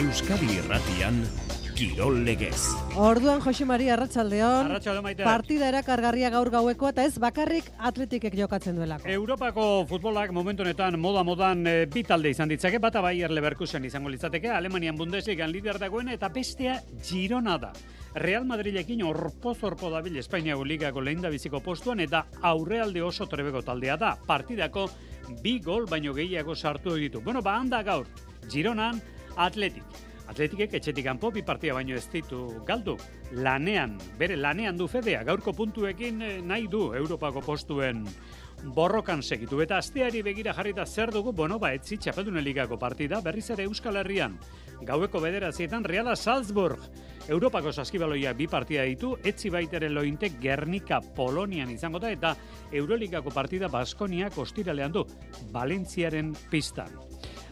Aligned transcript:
Euskadi 0.00 0.46
Irratian 0.56 1.18
Kirol 1.76 2.22
Legez. 2.24 2.70
Orduan 2.96 3.42
Jose 3.44 3.66
Maria 3.68 3.92
Arratsaldeon. 3.98 4.70
Arratsalde 4.70 5.02
maite. 5.04 5.26
Partida 5.26 5.66
erakargarria 5.68 6.30
gaur 6.32 6.48
gaueko 6.54 6.88
eta 6.88 7.04
ez 7.04 7.18
bakarrik 7.20 7.68
atletikek 7.76 8.38
jokatzen 8.38 8.80
duelako. 8.80 9.10
Europako 9.12 9.66
futbolak 9.90 10.32
momentu 10.32 10.64
honetan 10.64 10.96
moda 11.02 11.20
modan 11.26 11.66
e, 11.68 11.74
bi 11.84 12.00
talde 12.08 12.32
izan 12.32 12.48
ditzake, 12.48 12.80
bata 12.80 13.04
Bayer 13.04 13.28
Leverkusen 13.28 13.84
izango 13.84 14.08
litzateke, 14.08 14.48
Alemanian 14.48 14.96
Bundesligan 14.96 15.52
lider 15.52 15.76
dagoen 15.82 16.08
eta 16.16 16.32
bestea 16.32 16.80
Girona 17.04 17.58
da. 17.60 17.74
Real 18.14 18.48
Madrilekin 18.48 19.04
orpo-zorpo 19.04 19.92
dabil 19.92 20.16
Espainiako 20.24 20.64
ligako 20.64 21.04
lehen 21.04 21.28
biziko 21.28 21.60
postuan 21.60 22.00
eta 22.00 22.24
aurrealde 22.40 23.04
oso 23.04 23.28
trebeko 23.28 23.60
taldea 23.60 24.00
da. 24.00 24.16
Partidako 24.16 24.88
bi 25.44 25.58
gol 25.60 25.84
baino 25.84 26.16
gehiago 26.16 26.56
sartu 26.56 26.96
ditu. 26.96 27.20
Bueno, 27.20 27.42
ba 27.42 27.58
handa 27.60 27.82
gaur, 27.82 28.06
Gironan 28.48 29.19
Atletik. 29.36 29.84
Atletikek 30.30 30.74
etxetik 30.78 31.04
kanpo 31.04 31.32
bi 31.34 31.42
partia 31.42 31.74
baino 31.74 31.96
ez 31.98 32.06
ditu 32.12 32.62
galdu. 32.66 32.96
Lanean, 33.32 33.96
bere 34.18 34.36
lanean 34.38 34.78
du 34.78 34.86
fedea, 34.88 35.24
gaurko 35.26 35.52
puntuekin 35.52 36.22
eh, 36.22 36.36
nahi 36.42 36.68
du 36.70 36.92
Europako 36.94 37.42
postuen 37.42 38.04
borrokan 38.64 39.22
segitu. 39.22 39.60
Eta 39.62 39.78
asteari 39.78 40.22
begira 40.22 40.54
jarrita 40.54 40.86
zer 40.86 41.10
dugu, 41.12 41.32
bueno, 41.32 41.58
ba, 41.58 41.72
etzi 41.74 41.96
txapeldunen 41.98 42.44
ligako 42.44 42.78
partida, 42.78 43.20
berriz 43.20 43.50
ere 43.50 43.64
Euskal 43.64 43.96
Herrian. 43.96 44.38
Gaueko 44.86 45.20
bederazietan 45.20 45.84
Reala 45.84 46.16
Salzburg. 46.16 46.80
Europako 47.28 47.72
saskibaloia 47.72 48.32
bi 48.34 48.46
partia 48.48 48.82
ditu, 48.88 49.12
etzi 49.24 49.50
baitere 49.50 49.90
lointek 49.90 50.40
Gernika 50.40 51.00
Polonian 51.16 51.70
izango 51.70 52.00
da, 52.00 52.10
eta 52.10 52.34
Euroligako 52.72 53.30
partida 53.30 53.68
Baskonia 53.68 54.30
kostiralean 54.34 54.92
du, 54.92 55.04
Valentziaren 55.52 56.34
pistan. 56.50 56.90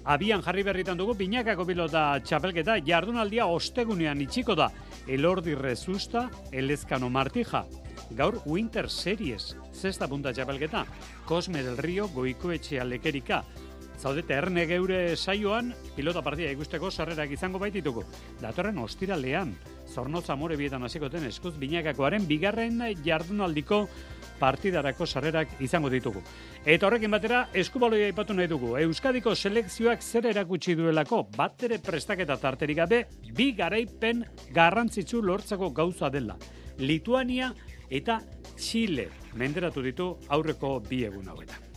Abian 0.08 0.40
jarri 0.40 0.62
berritan 0.64 0.96
dugu, 0.96 1.12
binakako 1.14 1.66
pilota 1.68 2.14
txapelketa, 2.24 2.78
jardunaldia 2.86 3.46
ostegunean 3.46 4.22
itxiko 4.24 4.56
da. 4.56 4.70
Elordi 5.06 5.54
Rezusta, 5.54 6.30
Elezkano 6.52 7.10
Martija. 7.12 7.66
Gaur 8.10 8.40
Winter 8.46 8.88
Series, 8.90 9.56
zesta 9.72 10.08
punta 10.08 10.32
txapelketa. 10.32 10.84
Cosme 11.26 11.62
del 11.62 11.76
Rio, 11.76 12.08
Goikoetxea 12.08 12.84
Lekerika. 12.84 13.42
Zaudete 13.98 14.36
erne 14.38 14.62
geure 14.70 15.16
saioan, 15.16 15.72
pilota 15.96 16.22
partida 16.22 16.52
ikusteko 16.54 16.90
sarrerak 16.90 17.32
izango 17.34 17.58
baitituko. 17.58 18.04
Datorren 18.38 18.78
ostiralean, 18.78 19.56
zornotza 19.90 20.36
more 20.38 20.56
bietan 20.56 20.86
hasikoten 20.86 21.26
eskuz 21.26 21.56
binakakoaren 21.58 22.28
bigarren 22.28 22.78
jardunaldiko 23.04 23.88
partidarako 24.38 25.06
sarrerak 25.06 25.56
izango 25.60 25.90
ditugu. 25.90 26.22
Eta 26.64 26.86
horrekin 26.86 27.10
batera, 27.10 27.48
eskubaloia 27.52 28.12
ipatu 28.12 28.36
nahi 28.38 28.46
dugu. 28.46 28.76
Euskadiko 28.78 29.34
selekzioak 29.34 30.02
zer 30.02 30.30
erakutsi 30.30 30.76
duelako, 30.78 31.24
bat 31.36 31.66
ere 31.66 31.80
prestaketa 31.82 32.38
tarterik 32.38 32.78
gabe, 32.78 33.02
bi 33.34 33.50
garaipen 33.58 34.22
garrantzitsu 34.54 35.24
lortzako 35.26 35.72
gauza 35.74 36.10
dela. 36.10 36.38
Lituania 36.78 37.50
eta 37.90 38.20
Chile 38.56 39.08
menderatu 39.38 39.82
ditu 39.82 40.10
aurreko 40.28 40.78
bi 40.88 41.04
egun 41.08 41.28
hauetan. 41.28 41.67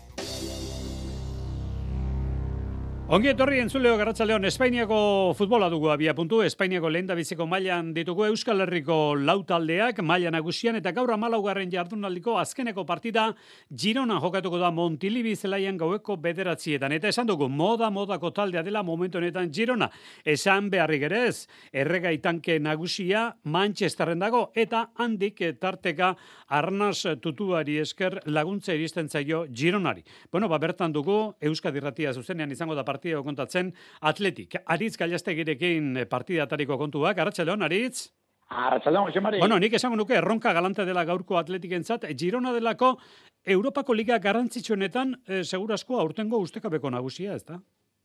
Ongi 3.11 3.27
etorri 3.27 3.57
entzuleo 3.59 3.97
garratzaleon 3.99 4.47
Espainiako 4.47 4.97
futbola 5.35 5.67
dugu 5.67 5.89
abia 5.91 6.13
puntu, 6.15 6.37
Espainiako 6.47 6.87
lehen 6.87 7.09
biziko 7.11 7.43
mailan 7.43 7.89
ditugu 7.91 8.23
Euskal 8.29 8.61
Herriko 8.63 9.17
lautaldeak 9.19 9.97
maila 9.99 10.31
nagusian 10.31 10.77
eta 10.79 10.93
gaur 10.95 11.11
amalaugarren 11.11 11.69
jardunaldiko 11.69 12.37
azkeneko 12.39 12.85
partida 12.85 13.33
Girona 13.75 14.17
jokatuko 14.23 14.57
da 14.57 14.69
Montilibi 14.71 15.35
zelaian 15.35 15.75
gaueko 15.75 16.15
bederatzietan. 16.15 16.93
Eta 16.93 17.09
esan 17.09 17.27
dugu, 17.27 17.49
moda 17.49 17.89
modako 17.89 18.31
taldea 18.31 18.63
dela 18.63 18.81
momentu 18.81 19.17
honetan 19.17 19.51
Girona. 19.51 19.89
Esan 20.23 20.69
beharri 20.69 20.99
gerez, 20.99 21.49
erregai 21.73 22.17
tanke 22.21 22.59
nagusia 22.61 23.35
Manchesterren 23.43 24.19
dago 24.23 24.53
eta 24.55 24.85
handik 24.95 25.43
tarteka 25.59 26.13
arnaz 26.47 27.03
tutuari 27.19 27.77
esker 27.83 28.21
laguntza 28.27 28.71
iristen 28.73 29.09
zaio 29.09 29.47
Gironari. 29.51 30.05
Bueno, 30.31 30.47
ba 30.47 30.63
bertan 30.63 30.93
dugu 30.93 31.35
Euskadi 31.41 31.83
Ratia 31.83 32.13
zuzenean 32.13 32.49
izango 32.51 32.73
da 32.73 32.85
partida 32.85 33.00
partida 33.01 33.21
kontatzen 33.25 33.73
atletik. 34.01 34.55
Aritz 34.65 34.95
gaiastegirekin 34.97 36.05
partida 36.09 36.45
atariko 36.45 36.77
kontuak. 36.77 37.17
Arratxaleon, 37.17 37.63
Aritz? 37.63 38.11
Arratxaleon, 38.49 39.07
Jose 39.09 39.21
Mari. 39.21 39.39
Bueno, 39.39 39.57
nik 39.59 39.73
esango 39.73 39.95
nuke, 39.95 40.15
erronka 40.15 40.53
galante 40.53 40.85
dela 40.85 41.03
gaurko 41.05 41.37
atletikentzat, 41.39 42.05
Girona 42.17 42.51
delako 42.53 42.97
Europako 43.45 43.93
Liga 43.93 44.19
garrantzitsuenetan, 44.19 45.15
eh, 45.27 45.43
segurasko 45.43 45.99
aurtengo 45.99 46.37
ustekabeko 46.37 46.91
nagusia, 46.91 47.33
ez 47.33 47.45
da? 47.45 47.59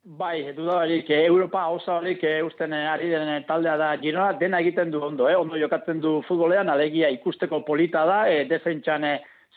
Bai, 0.05 0.53
duda 0.55 0.77
barik, 0.77 1.11
Europa 1.11 1.67
oso 1.67 1.99
barik 1.99 2.23
usten 2.47 2.73
ari 2.73 3.09
den 3.11 3.45
taldea 3.45 3.77
da 3.77 3.97
Girona, 3.99 4.33
dena 4.39 4.61
egiten 4.61 4.91
du 4.91 5.03
ondo, 5.03 5.29
eh? 5.29 5.35
ondo 5.37 5.57
jokatzen 5.59 6.01
du 6.01 6.23
futbolean, 6.29 6.71
alegia 6.71 7.11
ikusteko 7.11 7.65
polita 7.67 8.07
da, 8.07 8.29
e, 8.31 8.45
defentsan 8.47 9.05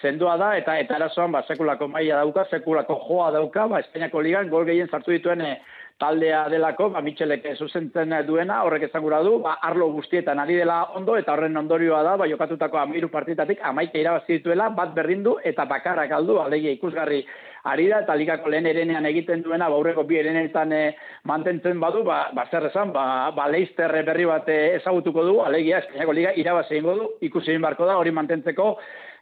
zendoa 0.02 0.38
da 0.38 0.54
eta 0.58 0.78
eta 0.80 0.96
arazoan 0.96 1.32
ba 1.32 1.44
sekulako 1.48 1.88
maila 1.88 2.22
dauka, 2.24 2.46
sekulako 2.50 3.00
joa 3.08 3.32
dauka, 3.32 3.68
ba 3.68 3.80
Espainiako 3.80 4.22
ligan 4.22 4.50
gol 4.50 4.66
gehien 4.66 4.88
sartu 4.88 5.12
dituen 5.12 5.42
eh, 5.42 5.58
taldea 6.00 6.46
delako, 6.50 6.90
ba 6.94 7.02
Michelek 7.04 7.44
zuzentzen 7.58 8.14
duena, 8.28 8.62
horrek 8.64 8.88
ezagura 8.88 9.20
du, 9.24 9.40
ba 9.44 9.58
arlo 9.62 9.90
guztietan 9.92 10.40
ari 10.40 10.56
dela 10.56 10.80
ondo 10.96 11.18
eta 11.20 11.34
horren 11.34 11.58
ondorioa 11.60 12.04
da, 12.04 12.16
ba 12.18 12.28
jokatutako 12.32 12.80
13 12.94 13.12
partitatik 13.12 13.60
11 13.60 14.00
irabazi 14.00 14.40
dituela, 14.40 14.70
bat 14.70 14.96
berdindu 14.96 15.36
eta 15.44 15.66
bakarra 15.66 16.08
galdu, 16.08 16.40
alegia 16.40 16.72
ikusgarri 16.72 17.26
ari 17.68 17.90
da 17.92 18.00
eta 18.06 18.16
ligako 18.16 18.50
lehen 18.50 18.70
erenean 18.72 19.06
egiten 19.06 19.44
duena, 19.44 19.68
ba 19.68 19.76
aurreko 19.76 20.08
bi 20.08 20.22
erenetan 20.22 20.72
eh, 20.72 20.96
mantentzen 21.28 21.80
badu, 21.80 22.06
ba 22.08 22.30
ba 22.34 22.48
zer 22.50 22.70
esan, 22.72 22.94
ba 22.96 23.32
ba 23.36 23.50
Leicester 23.52 23.92
berri 24.06 24.26
bat 24.26 24.48
eh, 24.48 24.80
ezagutuko 24.80 25.28
du, 25.28 25.42
alegia 25.44 25.84
Espainiako 25.84 26.16
liga 26.16 26.34
irabazi 26.40 26.80
eingo 26.80 26.96
du, 26.96 27.12
ikusi 27.28 27.58
barko 27.58 27.86
da 27.86 28.00
hori 28.00 28.16
mantentzeko 28.16 28.78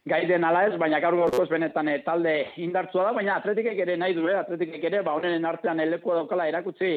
gaiden 0.10 0.44
ala 0.48 0.66
ez, 0.68 0.76
baina 0.80 1.00
gaur 1.04 1.16
gorkoz 1.20 1.48
benetan 1.50 1.90
eh, 1.92 2.02
talde 2.06 2.36
indartsua 2.64 3.10
da, 3.10 3.16
baina 3.18 3.38
atletikek 3.38 3.80
ere 3.86 3.98
nahi 3.98 4.16
du, 4.18 4.28
eh? 4.28 4.38
atletikek 4.40 4.84
ere, 4.90 5.02
ba, 5.06 5.16
honen 5.18 5.46
artean 5.46 5.80
elekoa 5.84 6.22
daukala 6.22 6.48
erakutsi 6.50 6.94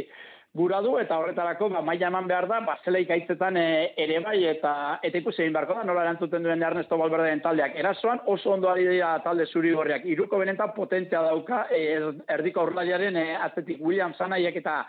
gura 0.54 0.81
du, 0.82 0.97
eta 0.98 1.19
horretarako, 1.21 1.69
ba, 1.71 1.82
maila 1.87 2.09
eman 2.10 2.26
behar 2.31 2.48
da, 2.50 2.60
ba, 2.66 2.76
zeleik 2.84 3.10
eh, 3.10 3.93
ere 3.97 4.21
bai, 4.21 4.44
eta 4.50 4.98
eta 5.03 5.19
ikusi 5.19 5.43
egin 5.43 5.53
beharko 5.54 5.75
da, 5.78 5.84
nola 5.84 6.03
erantzuten 6.03 6.43
duen 6.43 6.62
Ernesto 6.62 6.98
Balberdeen 6.98 7.41
taldeak. 7.41 7.76
Erasoan, 7.76 8.21
oso 8.26 8.53
ondo 8.53 8.69
ari 8.69 8.87
dira 8.88 9.19
talde 9.22 9.47
zuri 9.47 9.72
gorriak. 9.72 10.04
Iruko 10.04 10.38
benetan 10.38 10.72
potentzia 10.75 11.22
dauka, 11.22 11.66
er, 11.71 12.10
erdiko 12.28 12.65
aurrelaiaren 12.65 13.16
e, 13.16 13.27
atletik 13.37 13.78
William 13.81 14.15
Sanaiek 14.19 14.56
eta 14.56 14.81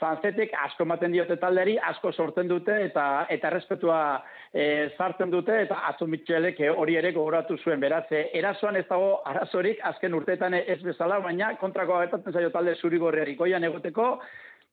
Zanzetek 0.00 0.54
asko 0.64 0.86
ematen 0.86 1.12
diote 1.12 1.36
talderi, 1.36 1.74
asko 1.90 2.12
sortzen 2.12 2.48
dute 2.48 2.76
eta 2.86 3.26
eta 3.28 3.50
errespetua 3.50 3.98
e, 4.52 4.64
sartzen 4.96 5.30
dute 5.30 5.58
eta 5.66 5.82
atzo 5.90 6.08
Michelek 6.08 6.62
hori 6.72 6.96
ere 6.96 7.12
gogoratu 7.12 7.58
zuen. 7.60 7.80
Beraz 7.84 8.06
e, 8.10 8.22
erasoan 8.40 8.80
ez 8.80 8.86
dago 8.88 9.10
arazorik 9.28 9.82
azken 9.92 10.16
urteetan 10.16 10.56
ez 10.60 10.80
bezala 10.82 11.20
baina 11.20 11.52
kontrakoa 11.60 12.06
gertatzen 12.06 12.32
zaio 12.32 12.52
talde 12.54 12.74
zurigorriari. 12.80 13.36
Goian 13.36 13.64
egoteko 13.68 14.14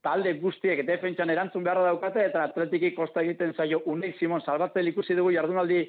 talde 0.06 0.34
guztiek 0.42 0.84
defentsan 0.88 1.30
erantzun 1.34 1.64
beharra 1.66 1.88
daukate 1.90 2.24
eta 2.30 2.44
atletiki 2.48 2.92
kosta 2.96 3.24
egiten 3.26 3.54
zaio 3.54 3.82
Unai 3.86 4.14
Simon 4.20 4.42
salbatze 4.42 4.84
ikusi 4.92 5.16
dugu 5.18 5.32
jardunaldi 5.36 5.82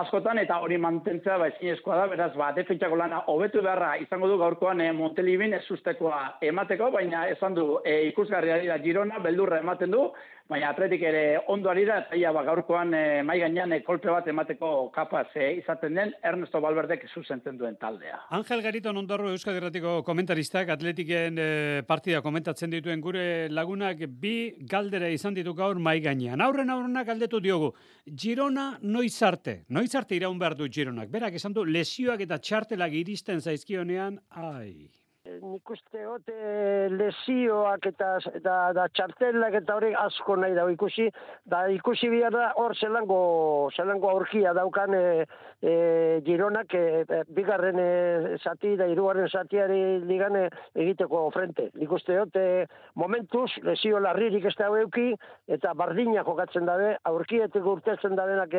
askotan 0.00 0.38
eta 0.42 0.58
hori 0.62 0.78
mantentzea 0.78 1.38
ba 1.38 1.48
ezinezkoa 1.52 1.96
da. 1.96 2.06
Beraz 2.12 2.32
ba 2.36 2.52
defentsako 2.52 2.96
lana 3.00 3.22
hobetu 3.32 3.62
beharra 3.62 3.96
izango 4.02 4.28
du 4.28 4.38
gaurkoan 4.38 4.80
e, 4.80 4.92
Montelibin 4.92 5.54
ez 5.54 5.64
ustekoa 5.70 6.38
emateko 6.42 6.90
baina 6.90 7.26
esan 7.32 7.54
du 7.54 7.66
e, 7.84 8.00
ikusgarria 8.10 8.58
dira 8.62 8.78
Girona 8.78 9.18
beldurra 9.24 9.60
ematen 9.64 9.90
du 9.90 10.10
baina 10.48 10.70
atletik 10.70 11.02
ere 11.02 11.22
ondo 11.52 11.70
ari 11.70 11.84
da, 11.88 11.98
eta 12.06 12.32
ba, 12.34 12.42
gaurkoan 12.46 12.94
e, 12.94 13.02
mai 13.26 13.38
gainean 13.40 13.72
e, 13.74 13.80
kolpe 13.86 14.10
bat 14.12 14.26
emateko 14.30 14.90
kapaz 14.94 15.26
e, 15.34 15.48
izaten 15.58 15.96
den 15.98 16.12
Ernesto 16.22 16.60
Balberdek 16.62 17.06
zuzenten 17.10 17.58
duen 17.58 17.76
taldea. 17.80 18.20
Angel 18.38 18.62
Garito 18.62 18.92
Nondorro 18.94 19.30
Euskadi 19.34 19.60
Erratiko 19.60 19.96
komentaristak 20.06 20.70
atletiken 20.76 21.40
e, 21.42 21.48
partida 21.88 22.22
komentatzen 22.22 22.70
dituen 22.70 23.02
gure 23.02 23.26
lagunak 23.50 24.04
bi 24.20 24.36
galdera 24.70 25.10
izan 25.10 25.34
ditu 25.34 25.54
gaur 25.54 25.80
mai 25.82 25.98
gainean. 26.04 26.44
Aurren 26.44 26.70
aurrena 26.70 27.02
galdetu 27.08 27.40
diogu, 27.42 27.72
Girona 28.06 28.68
noiz 28.82 29.16
arte, 29.26 29.64
noiz 29.68 29.90
arte 29.98 30.14
iraun 30.14 30.38
behar 30.38 30.54
du 30.54 30.70
Gironak. 30.70 31.10
Berak 31.10 31.40
esan 31.40 31.56
du, 31.56 31.64
lesioak 31.66 32.22
eta 32.22 32.38
txartelak 32.38 32.94
iristen 32.94 33.42
zaizkionean, 33.42 34.20
ai 34.30 35.05
nik 35.26 35.70
uste 35.70 36.04
hote 36.06 36.34
lesioak 36.92 37.86
eta 37.90 38.08
da, 38.44 38.56
da 38.76 38.86
txartelak 38.94 39.56
eta 39.60 39.76
hori 39.78 39.92
asko 39.98 40.36
nahi 40.38 40.54
dago 40.54 40.70
ikusi, 40.74 41.08
da 41.44 41.64
ikusi 41.72 42.08
bihar 42.12 42.34
da 42.34 42.50
hor 42.60 42.74
zelango, 42.76 43.18
zelango 43.76 44.10
aurkia 44.10 44.52
daukan 44.56 44.94
e, 44.94 45.02
e, 45.62 45.74
gironak 46.26 46.74
e, 46.78 47.04
bigarren 47.34 47.80
e, 47.82 48.38
zati 48.38 48.76
da 48.78 48.86
irugarren 48.92 49.28
zatiari 49.28 49.98
ligane 50.06 50.46
egiteko 50.74 51.26
frente. 51.34 51.70
Nik 51.74 51.92
uste 51.98 52.18
hote 52.20 52.46
momentuz 52.94 53.50
lesio 53.66 54.00
larririk 54.00 54.46
ez 54.46 54.56
da 54.58 54.70
euki 54.82 55.12
eta 55.58 55.74
bardina 55.74 56.22
jokatzen 56.26 56.68
dabe, 56.68 56.94
aurkietek 57.10 57.72
urtetzen 57.74 58.16
dabenak 58.18 58.54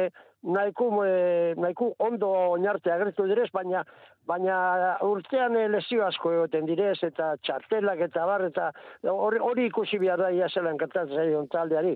nahiko, 0.48 0.90
e, 1.06 1.54
nahiko 1.60 1.94
ondo 2.00 2.30
oinarte 2.58 2.92
agertu 2.92 3.28
direz, 3.30 3.50
baina 3.54 3.84
baina 4.28 4.98
urtean 5.08 5.56
e, 5.56 5.68
lesio 5.72 6.06
asko 6.08 6.34
egoten 6.36 6.68
direz, 6.68 6.98
eta 7.08 7.34
txartelak 7.44 8.06
eta 8.10 8.26
bar, 8.28 8.46
eta 8.50 8.72
hori, 9.12 9.40
hori 9.40 9.68
ikusi 9.72 10.00
behar 10.04 10.26
da 10.26 10.32
ia 10.32 10.50
zelan 10.50 10.78
kantatzen 10.78 11.52
taldeari. 11.52 11.96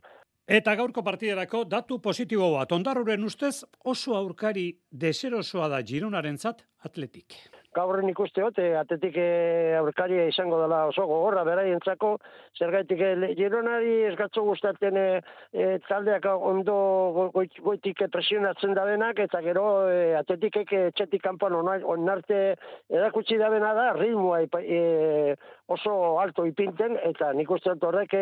Eta 0.52 0.76
gaurko 0.76 1.04
partiderako 1.06 1.64
datu 1.70 2.00
positibo 2.04 2.50
bat. 2.58 2.72
Ondarruren 2.76 3.24
ustez 3.24 3.64
oso 3.86 4.18
aurkari 4.18 4.72
deserosoa 4.92 5.70
da 5.72 5.82
Gironarentzat 5.86 6.66
atletik 6.84 7.38
gaurren 7.76 8.10
ikuste 8.12 8.44
hote, 8.44 8.66
atetik 8.76 9.16
e, 9.16 9.76
aurkaria 9.80 10.26
izango 10.28 10.60
dela 10.62 10.84
oso 10.90 11.06
gogorra 11.08 11.44
beraientzako, 11.48 12.18
zergaitik 12.60 13.00
e, 13.00 13.12
Gironari 13.40 13.94
ez 14.10 14.16
gatzo 14.20 14.44
gustatzen 14.48 14.98
e, 15.00 15.06
e, 15.54 15.68
taldeak 15.88 16.28
ondo 16.36 17.32
goitik 17.32 18.04
presionatzen 18.12 18.76
da 18.76 18.86
benak, 18.90 19.22
eta 19.24 19.42
gero 19.46 19.66
e, 19.88 20.14
atetikek 20.20 20.74
etxetik 20.82 21.24
kanpoan 21.24 21.56
onarte 21.96 22.42
edakutsi 22.92 23.40
da 23.40 23.50
bena 23.54 23.74
da, 23.78 23.92
ritmoa 23.96 24.44
e, 24.62 25.36
oso 25.72 26.20
alto 26.22 26.46
ipinten, 26.50 26.98
eta 27.12 27.32
nik 27.38 27.52
uste 27.52 27.76
dut 27.76 27.88
horrek 27.90 28.18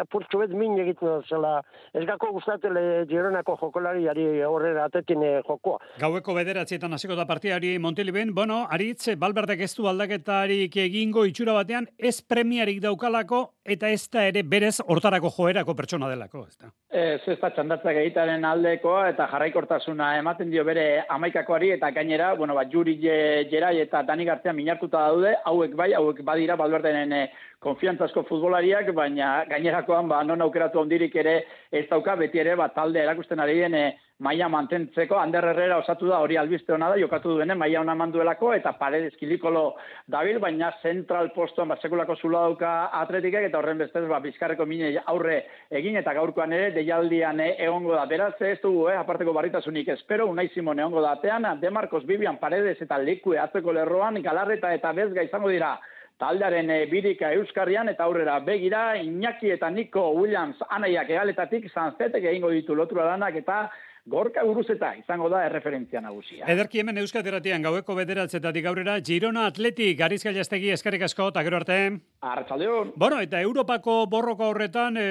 apurtxu 0.00 0.40
bet 0.44 0.54
min 0.54 0.78
egiten 0.84 1.24
zela, 1.28 1.58
ez 1.92 2.04
gako 2.08 2.32
gustatzen 2.38 2.78
Gironako 3.10 3.58
jokolariari 3.60 4.42
horrela 4.46 4.88
atetin 4.88 5.22
jokoa. 5.46 5.80
Gaueko 6.00 6.34
bederatzietan 6.36 6.92
hasiko 6.94 7.18
da 7.18 7.26
partiari 7.26 7.76
Montiliben, 7.78 8.34
bueno, 8.34 8.64
ari 8.70 8.84
Aritz, 8.84 9.16
Balberdek 9.16 9.62
ez 9.64 9.72
du 9.72 9.86
aldaketarik 9.88 10.74
egingo 10.76 11.22
itxura 11.24 11.54
batean, 11.56 11.86
ez 11.96 12.20
premiarik 12.20 12.82
daukalako, 12.84 13.38
eta 13.64 13.88
ez 13.88 14.02
da 14.12 14.26
ere 14.28 14.42
berez 14.44 14.76
hortarako 14.84 15.30
joerako 15.32 15.74
pertsona 15.78 16.10
delako, 16.10 16.42
ez 16.50 16.58
da? 16.60 16.68
Ez, 16.92 17.22
ez 17.32 17.38
da 17.40 17.48
txandatzak 17.54 17.96
egitaren 18.02 18.44
aldeko, 18.44 18.92
eta 19.08 19.26
jarraikortasuna 19.30 20.10
ematen 20.18 20.50
dio 20.52 20.66
bere 20.68 20.84
amaikakoari, 21.08 21.70
eta 21.78 21.90
gainera, 21.96 22.34
bueno, 22.36 22.54
bat, 22.58 22.68
juri 22.70 22.98
jerai 23.00 23.78
eta 23.80 24.02
danik 24.04 24.28
artean 24.34 24.58
minartuta 24.58 25.06
daude, 25.08 25.32
hauek 25.48 25.72
bai, 25.80 25.92
hauek 25.96 26.20
badira 26.28 26.58
Balberdenen 26.94 27.12
eh, 27.12 27.32
konfiantzazko 27.64 28.24
futbolariak, 28.28 28.92
baina 28.94 29.44
gainerakoan, 29.48 30.08
ba, 30.08 30.22
non 30.22 30.42
aukeratu 30.44 30.80
ondirik 30.82 31.14
ere 31.16 31.44
ez 31.72 31.86
dauka, 31.88 32.16
beti 32.16 32.38
ere, 32.38 32.56
ba, 32.56 32.68
talde 32.74 33.00
erakusten 33.00 33.40
ari 33.40 33.60
den 33.62 33.74
eh, 33.74 33.92
maia 34.20 34.46
mantentzeko, 34.48 35.16
Ander 35.18 35.44
Herrera 35.50 35.78
osatu 35.80 36.06
da 36.06 36.20
hori 36.22 36.36
albiste 36.38 36.72
hona 36.72 36.90
da, 36.92 36.98
jokatu 37.00 37.32
duene, 37.34 37.56
maia 37.58 37.80
hona 37.80 37.96
manduelako, 37.98 38.52
eta 38.54 38.74
paredes 38.78 39.16
kilikolo 39.18 39.64
dabil, 40.06 40.38
baina 40.38 40.70
zentral 40.82 41.32
postoan, 41.34 41.72
bat 41.72 41.82
sekulako 41.82 42.14
zula 42.20 42.44
dauka 42.44 42.74
atletikek, 43.00 43.48
eta 43.48 43.58
horren 43.58 43.80
bestez, 43.80 44.04
ba, 44.10 44.20
bizkarreko 44.22 44.68
mine 44.68 44.92
aurre 45.06 45.40
egin, 45.70 45.96
eta 45.96 46.14
gaurkoan 46.14 46.52
ere, 46.52 46.70
deialdian 46.76 47.40
eh, 47.40 47.54
egongo 47.64 47.96
da. 47.96 48.04
Beraz, 48.10 48.34
ez 48.44 48.60
dugu, 48.62 48.90
eh, 48.92 49.00
aparteko 49.00 49.34
barritasunik 49.34 49.88
espero, 49.96 50.28
unai 50.30 50.50
simon 50.54 50.84
egongo 50.84 51.02
da 51.02 51.16
atean, 51.16 51.48
De 51.60 51.72
Marcos, 51.72 52.04
Bibian, 52.06 52.38
paredes 52.38 52.76
eta 52.84 53.00
lekue 53.00 53.40
atzeko 53.40 53.72
lerroan, 53.72 54.20
galarreta 54.22 54.72
eta 54.76 54.92
bezga 54.92 55.24
izango 55.24 55.50
dira, 55.50 55.74
taldearen 56.20 56.70
e, 56.70 56.84
birika 56.90 57.32
euskarrian 57.38 57.88
eta 57.90 58.04
aurrera 58.04 58.38
begira 58.40 58.94
Iñaki 59.00 59.50
eta 59.54 59.70
Nico 59.70 60.10
Williams 60.14 60.60
anaiak 60.68 61.10
egaletatik 61.10 61.70
zanzetek 61.72 62.24
egingo 62.30 62.50
ditu 62.54 62.74
lotura 62.74 63.08
lanak 63.10 63.42
eta 63.42 63.64
Gorka 64.06 64.42
guruzeta 64.44 64.90
izango 64.98 65.30
da 65.32 65.46
erreferentzia 65.46 66.00
nagusia. 66.04 66.44
Ederki 66.52 66.82
hemen 66.82 66.98
euskateratian 67.00 67.62
gaueko 67.64 67.94
bederatzetatik 67.96 68.66
aurrera 68.68 68.98
Girona 69.00 69.46
Atletik 69.48 69.96
Garizka 69.96 70.32
Jastegi 70.36 70.74
eskerrik 70.74 71.06
asko 71.06 71.30
eta 71.32 71.42
gero 71.46 71.56
arte. 71.56 71.78
Arratsaldeon. 72.20 72.92
Bueno, 73.00 73.22
eta 73.24 73.40
Europako 73.40 74.02
borroko 74.12 74.50
horretan 74.52 75.00
e, 75.00 75.08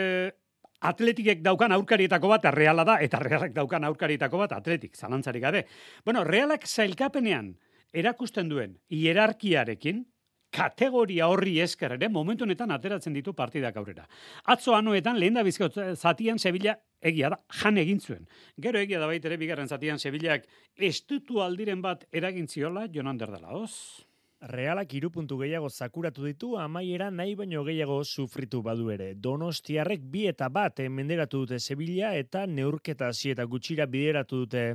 Atletikek 0.83 1.41
daukan 1.41 1.73
aurkarietako 1.73 2.29
bat 2.35 2.45
Reala 2.53 2.85
da 2.85 2.99
eta 3.01 3.17
Realak 3.23 3.53
daukan 3.56 3.89
aurkarietako 3.89 4.44
bat 4.44 4.53
Atletik, 4.59 4.94
zalantzarik 4.95 5.41
gabe. 5.41 5.65
Bueno, 6.06 6.23
Realak 6.27 6.67
zailkapenean 6.67 7.56
erakusten 7.94 8.49
duen 8.49 8.77
hierarkiarekin, 8.94 10.03
kategoria 10.53 11.27
horri 11.31 11.57
esker 11.63 11.97
ere 11.97 12.09
momentu 12.09 12.45
honetan 12.45 12.71
ateratzen 12.71 13.13
ditu 13.13 13.33
partidak 13.33 13.77
aurrera. 13.81 14.05
Atzo 14.53 14.75
anuetan 14.77 15.19
lehen 15.19 15.39
da 15.39 15.44
bizko 15.44 15.69
zatian 15.95 16.39
Sevilla 16.39 16.77
egia 17.01 17.33
da, 17.33 17.39
jan 17.61 17.77
egin 17.81 18.00
zuen. 18.00 18.27
Gero 18.61 18.79
egia 18.79 19.01
da 19.01 19.09
baitere 19.09 19.38
bigarren 19.41 19.67
zatian 19.67 20.00
Sevillak 20.00 20.47
estutu 20.77 21.41
aldiren 21.44 21.81
bat 21.81 22.07
eragintziola 22.11 22.88
Jonan 22.94 23.19
Derdalaoz. 23.19 23.73
Realak 24.44 24.92
irupuntu 24.98 25.38
gehiago 25.40 25.69
zakuratu 25.72 26.25
ditu, 26.28 26.50
amaiera 26.60 27.06
nahi 27.10 27.31
baino 27.40 27.62
gehiago 27.63 28.01
sufritu 28.04 28.60
badu 28.62 28.90
ere. 28.92 29.13
Donostiarrek 29.16 30.04
bi 30.12 30.25
eta 30.28 30.50
bat 30.51 30.81
menderatu 30.92 31.45
dute 31.45 31.60
Sevilla 31.60 32.10
eta 32.19 32.45
neurketa 32.45 33.12
eta 33.31 33.45
gutxira 33.45 33.86
bideratu 33.86 34.44
dute 34.44 34.66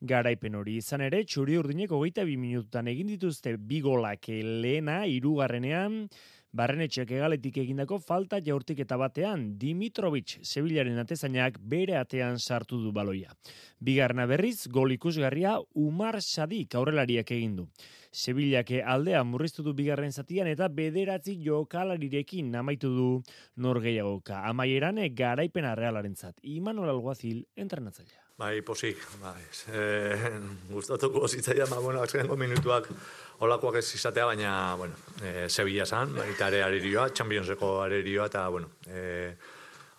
garaipen 0.00 0.56
hori. 0.56 0.76
Izan 0.78 1.02
ere, 1.02 1.22
txuri 1.22 1.56
urdinek 1.56 1.92
hogeita 1.92 2.24
bi 2.24 2.36
minututan 2.36 2.88
egin 2.88 3.06
dituzte 3.06 3.56
bi 3.56 3.80
golak 3.80 4.26
lehena, 4.26 5.06
irugarrenean, 5.06 6.08
Barrenetxeak 6.52 7.08
egaletik 7.16 7.56
egindako 7.62 7.96
falta 8.04 8.36
jaurtik 8.44 8.82
eta 8.84 8.98
batean 9.00 9.54
Dimitrovic 9.56 10.34
Sevillaren 10.44 10.98
atezainak 11.00 11.56
bere 11.56 11.96
atean 11.96 12.36
sartu 12.36 12.76
du 12.82 12.92
baloia. 12.92 13.32
Bigarna 13.80 14.26
berriz 14.28 14.66
gol 14.68 14.92
ikusgarria 14.92 15.54
Umar 15.80 16.20
Sadik 16.20 16.76
aurrelariak 16.76 17.32
egin 17.32 17.56
du. 17.56 17.66
Sevillak 18.12 18.68
aldea 18.84 19.22
murriztu 19.24 19.62
du 19.64 19.72
bigarren 19.72 20.12
zatian 20.12 20.46
eta 20.50 20.68
bederatzi 20.68 21.38
jokalarirekin 21.40 22.54
amaitu 22.60 22.90
du 22.92 23.06
norgeiagoka. 23.56 24.42
Amaieran 24.48 25.00
garaipena 25.16 25.74
realarentzat. 25.74 26.36
Imanol 26.42 26.90
Alguazil 26.92 27.46
entrenatzailea. 27.56 28.20
Bai, 28.42 28.60
posik, 28.66 29.00
bai. 29.20 29.40
E, 29.70 30.28
gustatuko 30.72 31.28
zitzaia, 31.28 31.66
ba, 31.70 31.78
bueno, 31.78 32.00
azkenko 32.02 32.36
minutuak 32.36 32.88
olakoak 33.44 33.76
ez 33.78 33.94
izatea, 33.94 34.24
baina, 34.26 34.52
bueno, 34.76 34.96
e, 35.22 35.48
Sevilla 35.48 35.86
zan, 35.86 36.16
eta 36.24 36.48
ere 36.48 36.62
arerioa, 36.64 37.10
Championseko 37.14 37.74
arerioa, 37.84 38.26
eta, 38.32 38.46
bueno, 38.48 38.70
e, 38.88 39.34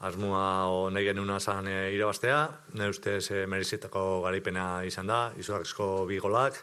asmua 0.04 0.68
o 0.68 0.90
nahi 0.92 1.08
genuna 1.12 1.40
zan 1.40 1.70
e, 1.72 1.78
irabaztea, 1.96 2.42
nahi 2.74 2.92
ustez 2.92 3.24
e, 3.32 3.46
merizitako 3.48 4.24
garaipena 4.26 4.68
izan 4.90 5.08
da, 5.08 5.22
izuaksko 5.40 5.94
bi 6.10 6.20
golak, 6.20 6.60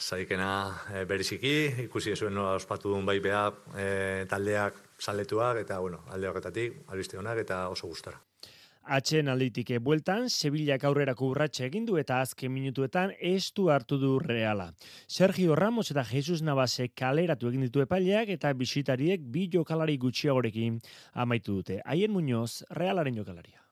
zaikena 0.00 0.50
e, 0.92 1.04
beriziki, 1.08 1.54
ikusi 1.86 2.12
ezuen 2.12 2.34
nola 2.34 2.54
ospatu 2.58 2.92
duen 2.92 3.06
bai 3.06 3.18
beha 3.20 3.48
e, 3.74 3.88
taldeak 4.30 4.82
saletuak, 4.98 5.62
eta, 5.64 5.78
bueno, 5.80 6.04
aldeaketatik, 6.12 6.84
albiste 6.88 7.18
honak, 7.18 7.42
eta 7.44 7.68
oso 7.68 7.88
gustara. 7.90 8.20
Atxen 8.86 9.26
alditik 9.26 9.72
bueltan, 9.82 10.28
Sevillak 10.30 10.84
aurrerako 10.86 11.32
urratxe 11.32 11.64
egin 11.66 11.88
du 11.88 11.96
eta 11.98 12.20
azken 12.22 12.52
minutuetan 12.54 13.10
estu 13.18 13.66
hartu 13.74 13.98
du 13.98 14.12
reala. 14.22 14.68
Sergio 15.08 15.56
Ramos 15.58 15.90
eta 15.90 16.04
Jesus 16.06 16.38
Navase 16.46 16.92
kaleratu 16.94 17.50
egin 17.50 17.66
ditu 17.66 17.82
epaileak 17.82 18.30
eta 18.38 18.54
bisitariek 18.54 19.26
bi 19.26 19.48
jokalari 19.52 19.98
gutxiagorekin 19.98 20.78
amaitu 21.14 21.58
dute. 21.58 21.82
Haien 21.84 22.14
Muñoz, 22.14 22.62
realaren 22.70 23.18
jokalaria. 23.18 23.65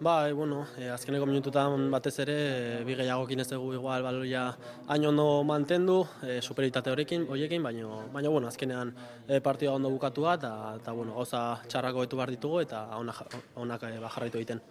Ba, 0.00 0.30
e, 0.30 0.32
bueno, 0.32 0.64
e, 0.78 0.88
azkeneko 0.88 1.26
minututan 1.28 1.90
batez 1.92 2.14
ere, 2.22 2.34
e, 2.34 2.84
bi 2.88 2.94
gehiagokin 2.96 3.42
ez 3.42 3.48
dugu 3.50 3.74
igual 3.76 4.00
baloia 4.02 4.46
hain 4.88 5.04
ondo 5.04 5.26
mantendu, 5.44 5.98
e, 6.24 6.38
superitate 6.40 6.88
horrekin, 6.88 7.26
horiekin, 7.28 7.62
baina, 7.62 7.98
baina 8.14 8.32
bueno, 8.32 8.48
azkenean 8.48 8.94
e, 9.28 9.42
partida 9.44 9.74
ondo 9.74 9.90
bukatua 9.92 10.38
eta, 10.40 10.52
eta 10.80 10.94
bueno, 10.96 11.18
gauza 11.18 11.42
txarrako 11.68 12.06
betu 12.06 12.16
behar 12.16 12.32
ditugu 12.32 12.62
eta 12.64 12.80
onak, 12.96 13.20
onak 13.60 13.84
e, 13.90 13.98
bajarraitu 14.00 14.40
egiten. 14.40 14.64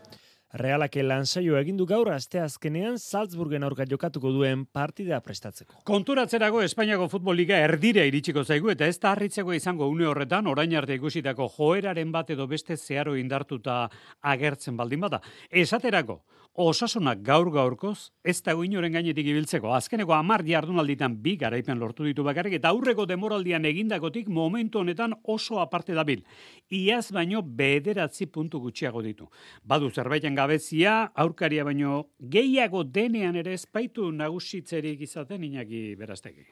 Realak 0.49 0.95
lansaio 1.05 1.59
egin 1.59 1.77
du 1.77 1.85
gaur 1.85 2.09
aste 2.09 2.39
azkenean 2.41 2.95
Salzburgen 2.97 3.61
aurka 3.63 3.85
jokatuko 3.85 4.31
duen 4.33 4.63
partida 4.65 5.19
prestatzeko. 5.21 5.83
Konturatzerago 5.85 6.63
Espainiako 6.65 7.05
Futbol 7.11 7.37
Liga 7.37 7.59
erdire 7.61 8.07
iritsiko 8.09 8.41
zaigu 8.43 8.71
eta 8.73 8.87
ez 8.89 8.97
da 8.97 9.11
harritzeko 9.11 9.53
izango 9.53 9.85
une 9.93 10.07
horretan 10.09 10.49
orain 10.49 10.73
arte 10.73 10.97
ikusitako 10.97 11.51
joeraren 11.53 12.11
bat 12.11 12.33
edo 12.33 12.47
beste 12.47 12.77
zeharo 12.77 13.13
indartuta 13.15 13.83
agertzen 14.25 14.75
baldin 14.75 15.05
bada. 15.05 15.21
Esaterako, 15.51 16.23
Osasunak 16.59 17.21
gaur 17.23 17.47
gaurkoz 17.53 18.09
ez 18.25 18.41
da 18.43 18.51
inoren 18.51 18.91
gainetik 18.91 19.27
ibiltzeko. 19.31 19.69
Azkeneko 19.71 20.11
amar 20.11 20.41
jardunalditan 20.43 21.13
bi 21.23 21.37
garaipen 21.39 21.79
lortu 21.79 22.03
ditu 22.03 22.25
bakarrik 22.25 22.57
eta 22.57 22.73
aurreko 22.73 23.05
demoraldian 23.07 23.63
egindakotik 23.69 24.27
momentu 24.27 24.81
honetan 24.81 25.13
oso 25.23 25.61
aparte 25.61 25.95
dabil. 25.95 26.25
Iaz 26.69 27.13
baino 27.15 27.39
bederatzi 27.41 28.27
puntu 28.27 28.59
gutxiago 28.59 29.01
ditu. 29.05 29.29
Badu 29.63 29.87
zerbaiten 29.89 30.35
gabezia, 30.39 30.95
aurkaria 31.25 31.65
baino 31.67 32.05
gehiago 32.35 32.85
denean 32.97 33.35
ere 33.43 33.57
espaitu 33.59 34.09
nagusitzerik 34.15 35.03
izaten 35.09 35.43
inaki 35.51 35.83
beraztegi. 35.99 36.47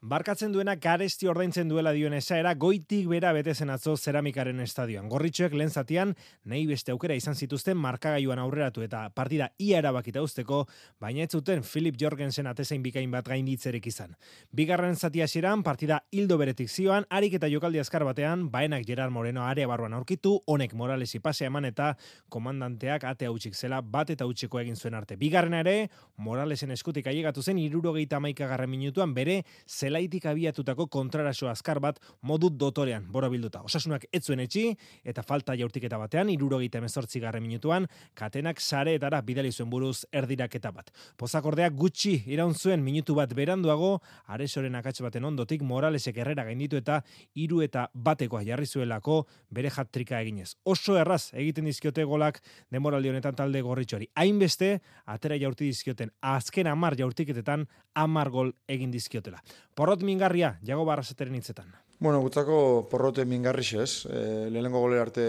Barkatzen 0.00 0.48
duena 0.48 0.78
garesti 0.80 1.26
ordaintzen 1.28 1.68
duela 1.68 1.90
dioen 1.92 2.14
esaera 2.16 2.54
goitik 2.56 3.04
bera 3.10 3.34
betezen 3.36 3.68
atzo 3.68 3.98
zeramikaren 4.00 4.62
estadioan. 4.64 5.10
Gorritxoek 5.12 5.52
lehen 5.52 5.68
zatian, 5.68 6.14
nahi 6.48 6.62
beste 6.64 6.94
aukera 6.94 7.12
izan 7.18 7.34
zituzten 7.36 7.76
markagailuan 7.76 8.40
aurreratu 8.40 8.80
eta 8.80 9.02
partida 9.12 9.50
ia 9.60 9.82
erabakita 9.82 10.22
usteko, 10.24 10.62
baina 10.98 11.26
ez 11.26 11.34
zuten 11.36 11.60
Philip 11.60 11.98
Jorgensen 12.00 12.48
atezain 12.48 12.80
bikain 12.82 13.10
bat 13.12 13.28
gainditzerek 13.28 13.90
izan. 13.92 14.14
Bigarren 14.56 14.96
zati 14.96 15.20
hasieran 15.20 15.62
partida 15.62 16.00
hildo 16.10 16.38
beretik 16.40 16.70
zioan, 16.70 17.04
harik 17.10 17.36
eta 17.36 17.52
jokaldi 17.52 17.84
azkar 17.84 18.06
batean, 18.08 18.48
baenak 18.50 18.88
Gerard 18.88 19.12
Moreno 19.12 19.44
area 19.44 19.68
barruan 19.68 19.92
aurkitu, 19.92 20.38
honek 20.46 20.72
Moralesi 20.72 21.20
pasea 21.20 21.52
eman 21.52 21.68
eta 21.68 21.90
komandanteak 22.30 23.04
ate 23.04 23.28
hautsik 23.28 23.52
zela 23.52 23.82
bat 23.82 24.08
eta 24.16 24.24
utzeko 24.24 24.64
egin 24.64 24.80
zuen 24.80 24.96
arte. 24.96 25.20
Bigarren 25.20 25.60
ere, 25.60 25.90
Moralesen 26.16 26.72
eskutik 26.72 27.12
ailegatu 27.12 27.42
zen 27.42 27.60
irurogeita 27.60 28.16
maikagarren 28.18 28.70
minutuan 28.70 29.12
bere 29.12 29.42
zelaitik 29.90 30.26
abiatutako 30.30 30.86
kontraraso 30.86 31.48
azkar 31.50 31.80
bat 31.82 31.98
modu 32.22 32.50
dotorean 32.50 33.06
borobilduta. 33.10 33.62
Osasunak 33.66 34.06
ez 34.12 34.22
zuen 34.22 34.40
etxi 34.44 34.68
eta 35.04 35.22
falta 35.26 35.56
jaurtiketa 35.58 35.98
batean 35.98 36.30
irurogeita 36.30 36.78
emezortzi 36.78 37.20
garren 37.20 37.42
minutuan 37.42 37.88
katenak 38.14 38.60
sareetara 38.60 39.20
bidali 39.26 39.50
zuen 39.50 39.70
buruz 39.70 40.04
erdiraketa 40.12 40.70
bat. 40.70 40.92
Pozakordea 41.18 41.70
gutxi 41.70 42.20
iraun 42.30 42.54
zuen 42.54 42.84
minutu 42.84 43.16
bat 43.18 43.32
beranduago, 43.34 43.98
aresoren 44.26 44.78
akats 44.78 45.00
baten 45.02 45.24
ondotik 45.24 45.62
Moralesek 45.66 46.20
errera 46.22 46.44
gainditu 46.46 46.78
eta 46.78 47.00
hiru 47.34 47.62
eta 47.66 47.88
batekoa 47.94 48.44
jarri 48.46 48.66
zuelako 48.66 49.24
bere 49.50 49.72
hat-trika 49.74 50.20
eginez. 50.20 50.54
Oso 50.64 50.96
erraz 51.00 51.32
egiten 51.34 51.66
dizkiote 51.66 52.04
golak 52.04 52.40
demoraldi 52.70 53.10
honetan 53.10 53.34
talde 53.34 53.62
gorritxori. 53.66 54.10
Hainbeste, 54.14 54.78
atera 55.06 55.38
jaurti 55.40 55.66
dizkioten 55.66 56.12
azken 56.20 56.70
amar 56.70 56.96
jaurtiketetan 56.98 57.66
amar 57.94 58.30
gol 58.30 58.52
egin 58.70 58.90
dizkiotela. 58.94 59.40
Porrot 59.80 60.02
mingarria, 60.04 60.58
jago 60.60 60.82
barrazateren 60.84 61.38
hitzetan. 61.38 61.70
Bueno, 62.04 62.18
gutzako 62.20 62.56
porrote 62.90 63.24
mingarri 63.24 63.64
ez. 63.80 64.04
E, 64.04 64.50
lehenengo 64.52 64.82
gole 64.82 64.98
arte 65.00 65.22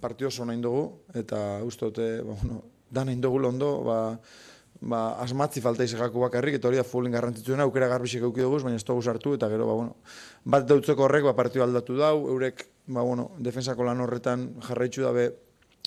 partio 0.00 0.30
oso 0.30 0.46
nahi 0.48 0.62
dugu, 0.64 1.02
eta 1.12 1.60
uste 1.60 1.90
dute, 1.90 2.06
ba, 2.24 2.36
bueno, 2.40 2.62
da 2.88 3.04
nahi 3.04 3.18
dugu 3.20 3.42
londo, 3.44 3.82
ba, 3.84 3.98
ba, 4.80 5.02
asmatzi 5.20 5.60
falta 5.60 5.84
izagako 5.84 6.24
bakarrik, 6.24 6.56
eta 6.56 6.70
hori 6.70 6.80
da 6.80 6.86
fulin 6.88 7.12
garrantzitsuena, 7.12 7.66
aukera 7.68 7.90
garbixek 7.92 8.24
euki 8.24 8.40
dugu, 8.40 8.62
baina 8.64 8.80
ez 8.80 8.84
dugu 8.88 9.04
sartu, 9.04 9.34
eta 9.36 9.52
gero, 9.52 9.68
ba, 9.68 9.76
bueno, 9.82 9.96
bat 10.56 10.64
dautzeko 10.72 11.04
horrek, 11.04 11.28
ba, 11.28 11.36
partio 11.36 11.66
aldatu 11.66 12.00
dau, 12.00 12.16
eurek, 12.32 12.64
ba, 12.86 13.04
bueno, 13.04 13.28
defensako 13.44 13.84
lan 13.90 14.00
horretan 14.00 14.54
jarraitzu 14.70 15.04
dabe, 15.04 15.34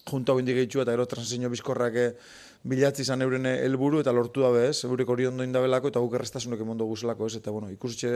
junta 0.06 0.34
hau 0.34 0.46
indigeitzua, 0.46 0.86
eta 0.86 0.94
gero 0.94 1.10
transizio 1.10 1.50
bizkorrak 1.50 1.98
bilatzi 2.66 3.04
izan 3.06 3.22
euren 3.22 3.46
helburu 3.46 4.02
eta 4.02 4.14
lortu 4.16 4.42
dabe 4.42 4.66
ez, 4.72 4.78
eurek 4.88 5.10
hori 5.14 5.28
ondo 5.30 5.46
indabelako 5.46 5.92
eta 5.92 6.02
guk 6.02 6.16
errestasunek 6.18 6.64
emondo 6.66 6.88
guzelako 6.90 7.30
ez, 7.30 7.36
eta 7.40 7.54
bueno, 7.54 7.70
ikusitxe 7.74 8.14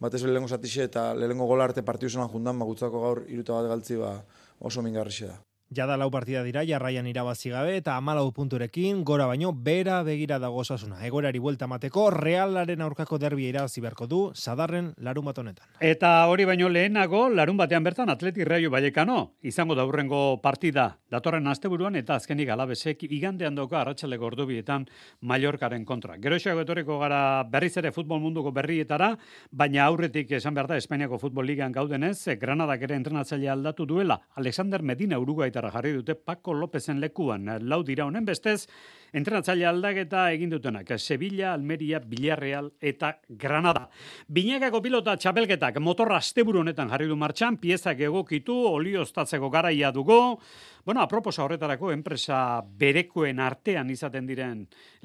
batez 0.00 0.22
lehengo 0.24 0.48
zatixe 0.48 0.88
eta 0.88 1.10
lehengo 1.14 1.48
gola 1.50 1.68
arte 1.68 1.84
partidu 1.84 2.16
zelan 2.16 2.32
jundan, 2.32 2.56
magutzako 2.56 3.02
gaur 3.04 3.24
iruta 3.28 3.58
bat 3.58 3.68
galtzi 3.74 4.00
ba, 4.00 4.14
oso 4.60 4.82
mingarri 4.82 5.28
da. 5.28 5.36
Jada 5.70 5.96
lau 5.96 6.10
partida 6.10 6.42
dira, 6.44 6.62
jarraian 6.62 7.06
irabazi 7.08 7.48
gabe 7.50 7.78
eta 7.78 7.96
amalau 7.96 8.28
punturekin, 8.36 9.02
gora 9.02 9.24
baino, 9.26 9.50
bera 9.52 10.02
begira 10.04 10.38
dago 10.38 10.60
osasuna. 10.60 11.00
Egorari 11.06 11.40
buelta 11.40 11.66
mateko, 11.66 12.10
realaren 12.12 12.82
aurkako 12.84 13.18
derbia 13.18 13.48
irabazi 13.48 13.80
beharko 13.80 14.06
du, 14.06 14.20
sadarren 14.34 14.92
larun 15.02 15.24
bat 15.24 15.40
honetan. 15.40 15.66
Eta 15.80 16.26
hori 16.28 16.44
baino 16.44 16.68
lehenago, 16.68 17.28
larun 17.30 17.56
batean 17.56 17.82
bertan 17.82 18.12
atleti 18.12 18.44
raio 18.44 18.70
baiekano, 18.70 19.32
izango 19.42 19.74
daurrengo 19.74 20.38
partida, 20.44 20.98
datorren 21.10 21.48
asteburuan 21.48 21.96
eta 21.96 22.20
azkenik 22.20 22.52
alabesek 22.54 23.02
igandean 23.08 23.56
dauka 23.56 23.80
arratsalde 23.80 24.20
gordubietan 24.20 24.86
Mallorcaren 25.22 25.84
kontra. 25.84 26.18
Gero 26.22 26.36
etorriko 26.36 27.00
gara 27.00 27.42
berriz 27.50 27.76
ere 27.78 27.90
futbol 27.90 28.20
munduko 28.20 28.52
berrietara, 28.52 29.16
baina 29.50 29.86
aurretik 29.86 30.30
esan 30.38 30.54
behar 30.54 30.68
da 30.68 30.76
Espainiako 30.76 31.18
futbol 31.18 31.46
ligan 31.46 31.72
gaudenez, 31.72 32.28
Granadak 32.38 32.82
ere 32.82 32.94
entrenatzaile 32.94 33.48
aldatu 33.48 33.86
duela, 33.86 34.20
Alexander 34.36 34.82
Medina 34.82 35.18
Uruguai 35.54 35.72
jarri 35.74 35.92
dute 35.94 36.14
Paco 36.14 36.52
Lopezen 36.52 37.00
lekuan. 37.00 37.46
Lau 37.62 37.82
dira 37.86 38.06
honen 38.06 38.24
bestez, 38.26 38.66
entrenatzaile 39.14 39.68
aldaketa 39.70 40.26
egin 40.34 40.52
dutenak. 40.52 40.90
Sevilla, 40.98 41.52
Almeria, 41.54 42.00
Villarreal 42.04 42.72
eta 42.82 43.14
Granada. 43.28 43.86
Binekako 44.28 44.82
pilota 44.84 45.16
txapelketak 45.16 45.80
motorra 45.80 46.18
asteburu 46.22 46.64
honetan 46.64 46.90
jarri 46.90 47.08
du 47.10 47.16
martxan, 47.16 47.58
piezak 47.62 48.00
egokitu, 48.08 48.56
olioztatzeko 48.74 49.50
garaia 49.54 49.92
dugu, 49.94 50.20
Bueno, 50.84 51.00
aproposa 51.00 51.40
horretarako 51.46 51.94
enpresa 51.94 52.60
berekoen 52.60 53.38
artean 53.40 53.88
izaten 53.88 54.26
diren 54.28 54.58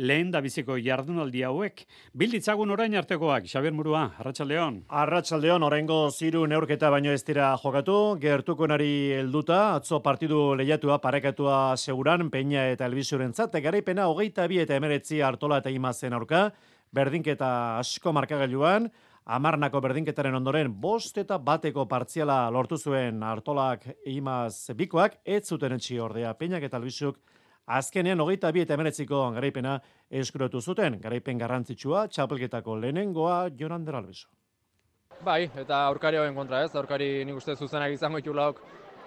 lehen 0.04 0.32
da 0.34 0.42
biziko 0.44 0.76
jardunaldi 0.76 1.46
hauek. 1.48 1.86
Bilditzagun 2.20 2.74
orain 2.76 2.98
artekoak, 3.00 3.46
Xabier 3.48 3.72
Murua, 3.72 4.02
Arratxaldeon. 4.20 4.82
Arratxaldeon, 5.02 5.64
oraingo 5.64 6.02
ziru 6.12 6.42
neurketa 6.52 6.90
baino 6.92 7.14
ez 7.16 7.24
dira 7.24 7.54
jokatu, 7.64 7.96
gertuko 8.20 8.68
nari 8.68 8.90
helduta, 9.22 9.62
atzo 9.78 10.02
partidu 10.04 10.42
lehiatua, 10.60 11.00
parekatua 11.00 11.78
seguran, 11.78 12.28
peina 12.30 12.68
eta 12.74 12.90
elbizuren 12.92 13.32
zate, 13.32 13.64
garaipena 14.00 14.08
hogeita 14.08 14.48
bi 14.48 14.60
eta 14.60 14.76
emeretzi 14.76 15.22
hartola 15.22 15.60
eta 15.60 15.70
imazen 15.70 16.14
aurka, 16.14 16.52
berdinketa 16.92 17.80
asko 17.80 18.14
markagailuan, 18.14 18.90
amarnako 19.26 19.82
berdinketaren 19.82 20.36
ondoren 20.36 20.72
bost 20.72 21.18
eta 21.18 21.38
bateko 21.38 21.86
partziala 21.86 22.50
lortu 22.50 22.78
zuen 22.78 23.22
hartolak 23.24 23.84
imaz 24.06 24.72
bikoak, 24.74 25.20
ez 25.26 25.46
zuten 25.48 25.74
etxi 25.74 26.00
ordea. 26.00 26.34
Peinak 26.34 26.64
eta 26.64 26.78
albizuk 26.78 27.20
azkenean 27.68 28.20
hogeita 28.20 28.52
bi 28.52 28.62
eta 28.62 28.74
emeretziko 28.74 29.32
garaipena 29.36 29.80
eskurotu 30.10 30.62
zuten, 30.62 31.00
garaipen 31.02 31.38
garrantzitsua, 31.38 32.08
txapelketako 32.08 32.78
lehenengoa 32.80 33.50
Jonan 33.60 33.86
Albizu. 33.88 34.28
Bai, 35.26 35.50
eta 35.60 35.84
aurkari 35.90 36.18
hauen 36.18 36.36
kontra 36.36 36.64
ez, 36.64 36.72
aurkari 36.74 37.26
nik 37.26 37.36
uste 37.36 37.56
zuzenak 37.56 37.92
izango 37.92 38.18
itulaok 38.18 38.62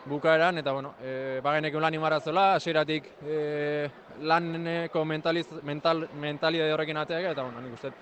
bukaeran, 0.06 0.58
eta 0.58 0.72
bueno, 0.72 0.94
e, 1.00 1.40
bagenek 1.42 1.74
lan 1.74 1.94
imara 1.94 2.20
zola, 2.20 2.54
asiratik 2.54 3.08
e, 3.22 3.88
laneko 4.20 5.04
mentaliz, 5.04 5.46
mental, 5.62 6.08
mentalidade 6.20 6.72
horrekin 6.72 6.96
ateak, 6.96 7.30
eta 7.32 7.42
bueno, 7.42 7.60
nik 7.60 7.76
uste 7.78 7.92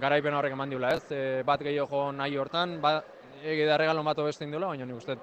garaipen 0.00 0.34
horrek 0.34 0.54
eman 0.54 0.70
diula, 0.70 0.94
ez? 0.94 1.04
E, 1.10 1.42
bat 1.46 1.62
gehiago 1.62 2.10
nahi 2.12 2.36
hortan, 2.36 2.78
ba, 2.80 3.00
egi 3.42 3.66
da 3.66 3.76
regalon 3.80 4.06
bat 4.06 4.18
obeste 4.22 4.46
indula, 4.46 4.70
baina 4.70 4.86
nik 4.86 5.00
uste 5.02 5.18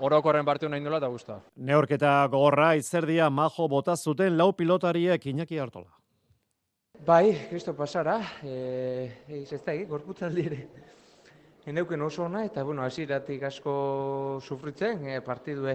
orokorren 0.00 0.44
partiu 0.44 0.68
nahi 0.68 0.80
indula 0.80 1.00
eta 1.00 1.08
guzta. 1.12 1.40
Neorketa 1.56 2.12
gogorra, 2.32 2.74
itzerdia 2.76 3.30
majo 3.30 3.68
bota 3.68 3.96
zuten 3.96 4.36
lau 4.36 4.52
pilotariek 4.56 5.26
inaki 5.32 5.58
hartola. 5.58 5.90
Bai, 7.06 7.32
Kristo 7.48 7.72
pasara, 7.72 8.18
e, 8.44 9.24
ez 9.28 9.62
da, 9.64 9.74
gorputzaldi 9.88 10.46
ere. 10.46 10.64
Eneuken 11.66 12.02
oso 12.02 12.24
ona, 12.24 12.44
eta 12.44 12.62
bueno, 12.64 12.82
aziratik 12.82 13.42
asko 13.44 13.72
sufritzen, 14.40 15.04
e, 15.04 15.20
partidue 15.20 15.74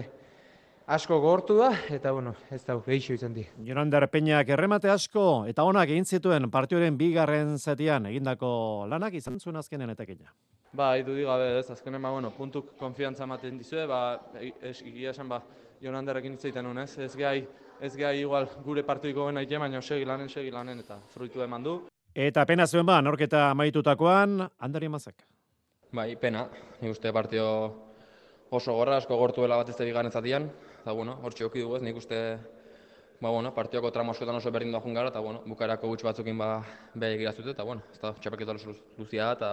asko 0.86 1.18
gortu 1.20 1.56
da, 1.58 1.70
eta 1.90 2.10
bueno, 2.12 2.32
ez 2.50 2.64
da, 2.66 2.74
geixo 2.86 3.14
izan 3.14 3.34
di. 3.34 3.44
Jonander 3.66 4.08
Peñak 4.10 4.50
erremate 4.54 4.90
asko, 4.90 5.44
eta 5.50 5.66
onak 5.66 5.90
egin 5.90 6.04
zituen 6.04 6.50
partioren 6.50 6.98
bigarren 6.98 7.56
zetian 7.58 8.06
egindako 8.06 8.86
lanak 8.90 9.14
izan 9.14 9.38
zuen 9.40 9.56
azkenen 9.62 9.90
etekina. 9.94 10.32
Ba, 10.76 10.96
idu 10.98 11.14
digabe 11.14 11.52
ez, 11.58 11.68
azkenen, 11.70 12.02
ba, 12.02 12.10
bueno, 12.10 12.32
puntuk 12.34 12.74
konfiantza 12.78 13.24
ematen 13.24 13.58
dizue, 13.58 13.86
ba, 13.86 14.00
ez, 14.40 14.80
egia 14.82 15.14
esan, 15.14 15.30
ba, 15.30 15.40
Jonanderrekin 15.82 16.34
hitzaiten 16.34 16.78
ez, 16.78 16.98
ez 16.98 17.14
gai, 17.16 17.46
ez 17.80 17.94
gai 17.96 18.20
igual 18.20 18.48
gure 18.64 18.82
partioiko 18.82 19.26
gena 19.28 19.42
ite, 19.44 19.58
baina 19.58 19.82
segi 19.82 20.04
lanen, 20.04 20.28
segi 20.28 20.50
lanen, 20.50 20.80
eta 20.80 20.98
fruitu 21.14 21.42
eman 21.42 21.62
du. 21.62 21.78
Eta 22.14 22.46
pena 22.48 22.66
zuen 22.66 22.86
ba, 22.86 23.00
norketa 23.02 23.50
amaitutakoan, 23.50 24.40
handari 24.58 24.86
emazak. 24.86 25.35
Bai, 25.92 26.16
pena, 26.16 26.48
ni 26.80 26.90
uste 26.90 27.12
partio 27.12 27.46
oso 28.50 28.74
gorra, 28.74 28.96
asko 28.96 29.16
gortuela 29.16 29.56
bat 29.56 29.68
ez 29.68 29.76
da 29.76 30.10
zatian, 30.10 30.50
eta 30.80 30.92
bueno, 30.92 31.18
hor 31.22 31.34
txoki 31.34 31.60
dugu 31.60 31.76
ez, 31.76 31.82
nik 31.82 31.96
uste 31.96 32.38
ba, 33.20 33.30
bueno, 33.30 33.54
partioko 33.54 33.90
tramo 33.90 34.12
askotan 34.12 34.36
oso 34.36 34.50
berdin 34.50 34.72
da 34.72 34.80
jungara, 34.80 35.08
eta 35.08 35.20
bueno, 35.20 35.42
bukarako 35.46 35.88
gutx 35.88 36.02
batzukin 36.02 36.36
ba, 36.38 36.62
beha 36.94 37.14
egiraztute, 37.14 37.50
eta 37.50 37.64
bueno, 37.64 37.82
ez 37.92 38.00
da 38.00 38.12
txapaketa 38.14 38.52
luzia 38.98 39.32
eta 39.32 39.50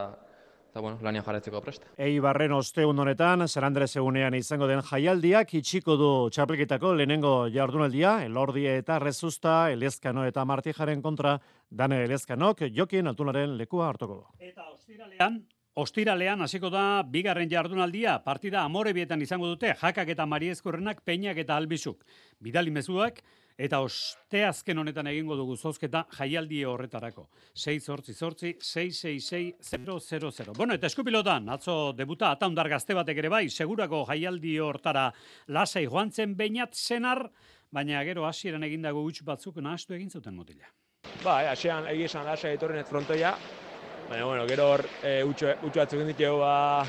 eta 0.73 0.81
bueno, 0.81 0.97
lania 1.05 1.21
jarretzeko 1.21 1.59
prest. 1.61 1.83
Ei 2.01 2.17
barren 2.19 2.51
oste 2.51 2.83
honetan, 2.83 3.47
San 3.47 3.63
Andres 3.63 3.95
egunean 3.95 4.33
izango 4.33 4.65
den 4.65 4.81
jaialdiak, 4.81 5.53
itxiko 5.53 5.95
du 5.95 6.29
txapelketako 6.33 6.95
lehenengo 6.95 7.47
jardunaldia, 7.53 8.23
elordia 8.25 8.73
eta 8.81 8.97
rezusta, 8.97 9.69
elezkano 9.69 10.25
eta 10.25 10.43
martijaren 10.43 11.01
kontra, 11.03 11.37
dane 11.69 12.03
elezkanok, 12.07 12.65
jokin 12.73 13.07
altunaren 13.07 13.53
lekua 13.55 13.91
hartoko 13.91 14.15
du. 14.15 14.25
Eta 14.39 14.65
ostiralean, 14.71 15.43
Ostiralean 15.73 16.45
hasiko 16.45 16.69
da 16.69 17.01
bigarren 17.09 17.49
jardunaldia, 17.49 18.19
partida 18.21 18.61
amorebietan 18.61 19.21
izango 19.25 19.47
dute, 19.49 19.71
jakak 19.79 20.11
eta 20.13 20.25
mariezkorrenak, 20.29 20.99
peinak 21.01 21.39
eta 21.41 21.55
albizuk. 21.57 22.03
Bidali 22.45 22.69
mezuak, 22.69 23.23
eta 23.57 23.79
osteazken 23.81 24.77
honetan 24.77 25.09
egingo 25.09 25.35
dugu 25.39 25.57
zozketa 25.57 26.03
jaialdi 26.13 26.63
horretarako. 26.69 27.25
6 27.57 27.89
zortzi 27.89 28.13
zortzi, 28.13 28.53
666 28.61 30.53
Bueno, 30.55 30.77
eta 30.77 30.85
eskupilotan, 30.87 31.49
atzo 31.49 31.91
debuta, 31.97 32.29
ataundar 32.37 32.69
gazte 32.69 32.93
batek 32.93 33.17
ere 33.25 33.29
bai, 33.33 33.49
segurako 33.49 34.05
jaialdi 34.11 34.59
hortara 34.59 35.11
lasai 35.47 35.87
joan 35.87 36.11
zen 36.11 36.37
bainat 36.37 36.75
zenar, 36.77 37.31
baina 37.71 38.03
gero 38.05 38.25
hasieran 38.29 38.63
egindago 38.63 39.01
huts 39.01 39.23
batzuk 39.25 39.57
nahastu 39.57 39.93
egin 39.97 40.09
zuten 40.09 40.35
motila. 40.35 40.69
Ba, 41.23 41.49
hasieran 41.49 41.87
egizan 41.89 42.25
lasai 42.29 42.53
etorrenet 42.59 42.87
frontoia, 42.87 43.33
Baina, 44.09 44.25
bueno, 44.25 44.45
gero 44.47 44.69
hor, 44.71 44.85
e, 45.01 45.23
utxo, 45.23 45.53
utxo 45.63 45.79
batzuk 45.79 46.03
ditu 46.07 46.35
ba, 46.41 46.85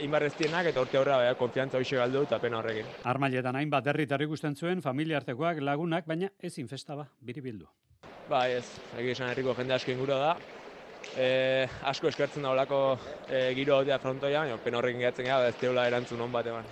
inbarreztienak, 0.00 0.70
eta 0.70 0.82
urte 0.84 1.00
horra, 1.00 1.18
ba, 1.22 1.34
konfiantza 1.38 1.80
hoxe 1.80 1.98
galdu 1.98 2.22
eta 2.26 2.38
pena 2.42 2.60
horrekin. 2.60 2.86
Armailetan 3.10 3.58
hainbat 3.58 3.90
herritar 3.92 4.22
ikusten 4.22 4.56
zuen, 4.56 4.82
familia 4.84 5.18
artekoak 5.18 5.60
lagunak, 5.60 6.06
baina 6.06 6.30
ezin 6.40 6.68
festa 6.70 6.96
ba, 6.96 7.08
biribildu. 7.20 7.68
Ba, 8.28 8.46
ez, 8.48 8.66
egia 8.96 9.16
esan 9.16 9.32
herriko 9.32 9.56
jende 9.58 9.74
asko 9.74 9.94
inguru 9.94 10.18
da. 10.18 10.36
E, 11.16 11.66
asko 11.90 12.10
eskertzen 12.10 12.44
da 12.44 12.52
olako 12.52 12.82
e, 13.28 13.48
giro 13.58 13.78
hau 13.78 13.98
frontoia, 13.98 14.44
baina 14.44 14.60
pena 14.62 14.78
horrekin 14.78 15.00
gehatzen 15.00 15.26
gara, 15.26 15.48
ez 15.48 15.56
teula 15.56 15.86
erantzun 15.88 16.20
hon 16.20 16.32
bat 16.32 16.46
eman. 16.46 16.64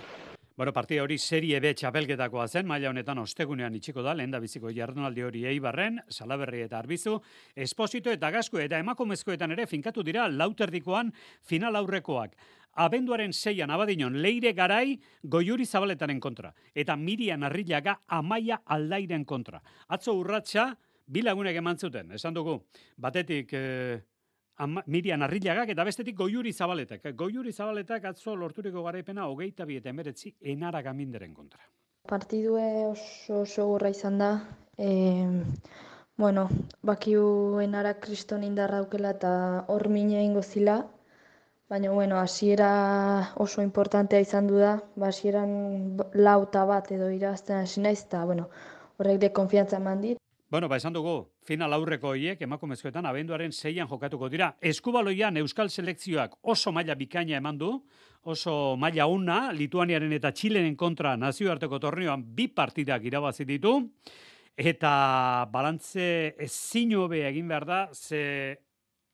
Bueno, 0.57 0.73
partida 0.73 1.03
hori 1.03 1.19
serie 1.21 1.59
B 1.61 1.69
txapelketakoa 1.77 2.47
zen, 2.49 2.65
maila 2.65 2.89
honetan 2.89 3.19
ostegunean 3.21 3.75
itxiko 3.77 4.01
da, 4.01 4.15
lehen 4.17 4.31
da 4.33 4.39
biziko 4.41 4.71
jardunaldi 4.73 5.21
hori 5.21 5.43
eibarren, 5.45 5.99
salaberri 6.09 6.63
eta 6.65 6.79
arbizu, 6.79 7.13
esposito 7.53 8.09
eta 8.09 8.31
gasko 8.33 8.57
eta 8.63 8.79
emakumezkoetan 8.81 9.53
ere 9.53 9.67
finkatu 9.69 10.01
dira 10.01 10.25
lauterdikoan 10.27 11.13
final 11.45 11.77
aurrekoak. 11.77 12.33
Abenduaren 12.87 13.37
seian 13.37 13.69
abadinon 13.69 14.17
leire 14.17 14.55
garai 14.57 14.97
goiuri 15.21 15.69
zabaletaren 15.69 16.19
kontra. 16.19 16.55
Eta 16.73 16.97
mirian 16.97 17.45
arrilaga 17.45 17.99
amaia 18.07 18.63
aldairen 18.65 19.29
kontra. 19.29 19.61
Atzo 19.93 20.17
urratxa, 20.17 20.71
bilagunek 21.05 21.61
eman 21.61 21.77
zuten, 21.77 22.17
esan 22.17 22.33
dugu. 22.33 22.63
Batetik, 22.97 23.53
eh, 23.53 24.01
Ama, 24.57 24.81
Mirian 24.89 25.21
Arrilagak 25.21 25.69
eta 25.69 25.83
bestetik 25.85 26.15
Goiuri 26.17 26.51
Zabaletak. 26.53 27.03
Goiuri 27.15 27.51
Zabaletak 27.53 28.07
atzo 28.09 28.35
lorturiko 28.35 28.81
garaipena 28.83 29.27
hogeita 29.29 29.65
bi 29.69 29.77
eta 29.77 29.91
emeretzi 29.93 30.33
enara 30.53 30.81
gaminderen 30.81 31.33
kontra. 31.33 31.61
Partidue 32.09 32.65
oso 32.87 33.43
oso 33.43 33.67
gurra 33.69 33.91
izan 33.93 34.17
da. 34.17 34.31
E, 34.77 34.89
bueno, 36.17 36.47
bakiu 36.81 37.59
enara 37.61 37.93
kriston 38.01 38.43
indarra 38.47 38.81
aukela 38.81 39.13
eta 39.17 39.31
hor 39.67 39.89
mine 39.93 40.23
ingo 40.25 40.41
zila. 40.41 40.79
Baina, 41.69 41.91
bueno, 41.91 42.17
hasiera 42.17 43.33
oso 43.35 43.61
importantea 43.61 44.23
izan 44.23 44.47
du 44.47 44.57
da. 44.57 44.77
Ba, 44.95 45.11
hasieran 45.11 45.97
lauta 46.13 46.65
bat 46.65 46.89
edo 46.95 47.11
irazten 47.11 47.61
hasi 47.61 47.83
naiz, 47.83 47.99
eta, 48.07 48.25
bueno, 48.25 48.49
horrek 48.97 49.19
de 49.21 49.33
konfiantza 49.41 49.77
eman 49.77 50.01
dit. 50.01 50.26
Bueno, 50.49 50.69
ba, 50.69 50.77
esan 50.79 50.93
dugu, 50.95 51.27
final 51.43 51.73
aurreko 51.75 52.13
hiek 52.15 52.39
emakumezkoetan 52.45 53.03
abenduaren 53.09 53.51
zeian 53.51 53.89
jokatuko 53.91 54.29
dira. 54.31 54.53
Eskubaloian 54.63 55.35
Euskal 55.41 55.67
Selekzioak 55.67 56.37
oso 56.41 56.71
maila 56.71 56.95
bikaina 56.95 57.35
eman 57.35 57.57
du, 57.59 57.73
oso 58.23 58.77
maila 58.79 59.09
una, 59.11 59.51
Lituaniaren 59.51 60.15
eta 60.15 60.31
Txilenen 60.31 60.77
kontra 60.79 61.17
nazioarteko 61.19 61.81
tornioan 61.83 62.23
bi 62.37 62.47
partidak 62.47 63.03
irabazi 63.03 63.43
ditu, 63.43 63.73
eta 64.55 64.93
balantze 65.51 66.07
ezin 66.47 66.95
hobe 66.95 67.25
egin 67.27 67.51
behar 67.51 67.67
da, 67.67 67.83
ze 67.91 68.23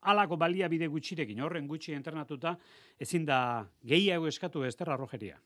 alako 0.06 0.38
balia 0.38 0.70
bide 0.70 0.86
gutxirekin, 0.86 1.42
horren 1.42 1.66
gutxi 1.66 1.98
entrenatuta, 1.98 2.60
ezin 3.02 3.26
da 3.26 3.66
gehiago 3.82 4.30
eskatu 4.30 4.68
esterra 4.70 5.02
rojeria. 5.02 5.42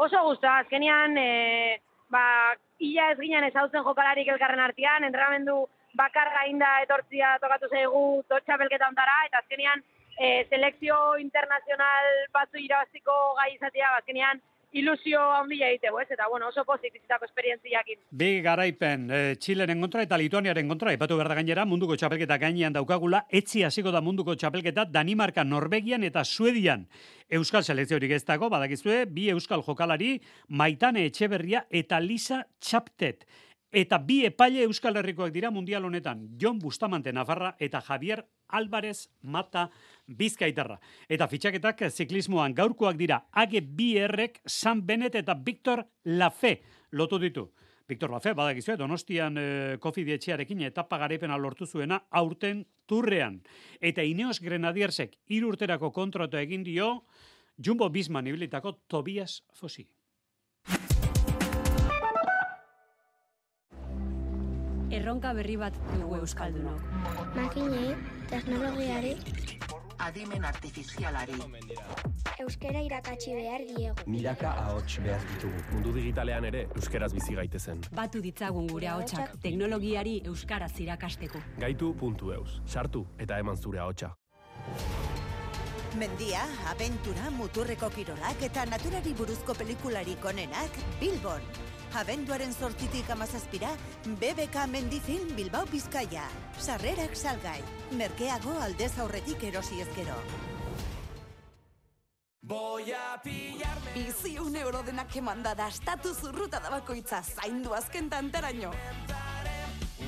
Oso 0.00 0.24
guztua, 0.24 0.62
azkenian, 0.64 1.18
e, 1.20 1.82
ba, 2.12 2.54
ia 2.78 3.10
ez 3.12 3.18
ginen 3.20 3.48
ezautzen 3.48 3.84
jokalarik 3.86 4.28
elkarren 4.28 4.60
artean, 4.60 5.06
entrenamendu 5.08 5.64
bakarra 5.98 6.44
inda 6.48 6.70
etortzia 6.84 7.36
tokatu 7.40 7.68
zaigu 7.72 8.04
totxapelketa 8.32 8.88
ontara, 8.88 9.16
eta 9.28 9.42
azkenian 9.42 9.82
e, 10.18 10.44
selekzio 10.50 10.98
internazional 11.24 12.08
batzu 12.36 12.60
irabaziko 12.60 13.18
gai 13.40 13.50
izatea, 13.56 13.90
ba, 13.90 14.00
azkenian 14.02 14.40
ilusio 14.72 15.20
handia 15.36 15.68
egiteko, 15.70 16.00
ez? 16.00 16.08
Eta, 16.10 16.26
bueno, 16.30 16.48
oso 16.48 16.64
pozitizitako 16.64 17.26
esperientziakin. 17.28 18.00
Bi 18.10 18.30
garaipen, 18.44 19.06
e, 19.10 19.20
Txileren 19.36 19.80
kontra 19.84 20.02
eta 20.06 20.18
Lituaniaren 20.20 20.68
kontra, 20.68 20.92
epatu 20.96 21.18
behar 21.18 21.32
da 21.32 21.38
gainera, 21.38 21.66
munduko 21.68 21.96
txapelketa 21.96 22.38
gainean 22.40 22.74
daukagula, 22.76 23.24
etzi 23.30 23.64
hasiko 23.68 23.92
da 23.92 24.00
munduko 24.00 24.34
txapelketa 24.36 24.86
Danimarka, 24.90 25.44
Norvegian 25.44 26.04
eta 26.08 26.24
Suedian. 26.24 26.86
Euskal 27.32 27.64
selekziorik 27.64 28.16
ez 28.16 28.24
dago, 28.28 28.50
badakizue, 28.52 29.04
bi 29.06 29.28
Euskal 29.32 29.62
jokalari, 29.64 30.18
Maitane 30.48 31.06
Etxeberria 31.08 31.66
eta 31.70 32.00
Lisa 32.00 32.42
Txaptet. 32.60 33.26
Eta 33.72 33.96
bi 33.96 34.18
epaile 34.28 34.66
Euskal 34.66 34.98
Herrikoak 35.00 35.32
dira 35.32 35.50
mundial 35.50 35.86
honetan, 35.88 36.26
Jon 36.40 36.58
Bustamante 36.60 37.12
Navarra 37.12 37.54
eta 37.58 37.80
Javier 37.80 38.26
Álvarez 38.52 39.08
Mata 39.22 39.70
Bizkaitarra. 40.18 40.78
Eta 41.08 41.28
fitxaketak 41.28 41.84
ziklismoan 41.90 42.54
gaurkoak 42.54 42.96
dira, 42.98 43.22
age 43.32 43.60
bi 43.62 43.96
errek 43.98 44.40
San 44.46 44.84
Benet 44.86 45.14
eta 45.14 45.34
Victor 45.34 45.84
Lafe 46.04 46.60
lotu 46.92 47.18
ditu. 47.18 47.50
Victor 47.88 48.10
Lafe, 48.10 48.32
badakizue, 48.32 48.76
donostian 48.78 49.36
e, 49.36 49.46
kofi 49.82 50.04
dietxearekin 50.06 50.62
etapa 50.68 50.98
garepena 51.02 51.36
lortu 51.36 51.66
zuena 51.66 51.98
aurten 52.10 52.64
turrean. 52.86 53.42
Eta 53.80 54.02
Ineos 54.02 54.40
Grenadiersek 54.40 55.18
irurterako 55.28 55.90
kontratu 55.92 56.40
egin 56.40 56.64
dio, 56.64 57.02
Jumbo 57.58 57.90
Bisman 57.90 58.26
ibilitako 58.26 58.78
Tobias 58.88 59.42
Fosi. 59.52 59.88
erronka 65.02 65.32
berri 65.34 65.56
bat 65.60 65.76
dugu 65.98 66.18
euskaldunok. 66.20 66.82
Makinei, 67.34 67.94
teknologiari, 68.30 69.16
adimen 70.06 70.44
artifizialari. 70.44 71.38
Euskera 72.42 72.82
irakatsi 72.82 73.34
behar 73.36 73.64
diegu. 73.68 74.06
Milaka 74.06 74.52
ahots 74.64 74.98
behar 75.04 75.22
ditugu. 75.30 75.62
Mundu 75.72 75.94
digitalean 75.98 76.46
ere 76.50 76.66
euskeraz 76.76 77.12
bizi 77.14 77.36
gaitezen. 77.38 77.84
Batu 77.94 78.22
ditzagun 78.24 78.66
gure 78.72 78.88
ahotsak 78.94 79.36
teknologiari 79.42 80.20
euskaraz 80.26 80.72
irakasteko. 80.80 81.42
Gaitu.eus. 81.62 82.60
Sartu 82.66 83.06
eta 83.18 83.38
eman 83.38 83.56
zure 83.56 83.82
ahotsa. 83.84 84.14
Mendia, 86.00 86.46
abentura, 86.70 87.28
muturreko 87.36 87.90
kirolak 87.92 88.40
eta 88.48 88.64
naturari 88.70 89.12
buruzko 89.12 89.54
pelikularik 89.58 90.24
onenak 90.24 90.80
Bilbon. 91.00 91.44
Abenduaren 91.92 92.54
sortitik 92.54 93.10
amazazpira, 93.12 93.68
BBK 94.06 94.64
Mendifilm 94.66 95.34
Bilbao 95.36 95.66
Bizkaia. 95.68 96.24
Sarrerak 96.58 97.12
salgai. 97.16 97.60
Merkeago 97.98 98.54
aldez 98.64 98.94
aurretik 98.98 99.44
erosi 99.44 99.82
ezkero. 99.84 100.16
Bizi 103.92 104.38
un 104.40 104.56
euro 104.56 104.80
denak 104.82 105.14
emanda 105.16 105.52
da 105.54 105.68
estatu 105.68 106.14
zurruta 106.14 106.62
da 106.64 106.70
bakoitza 106.70 107.20
zaindu 107.22 107.74
azken 107.76 108.08
tantaraino. 108.08 108.72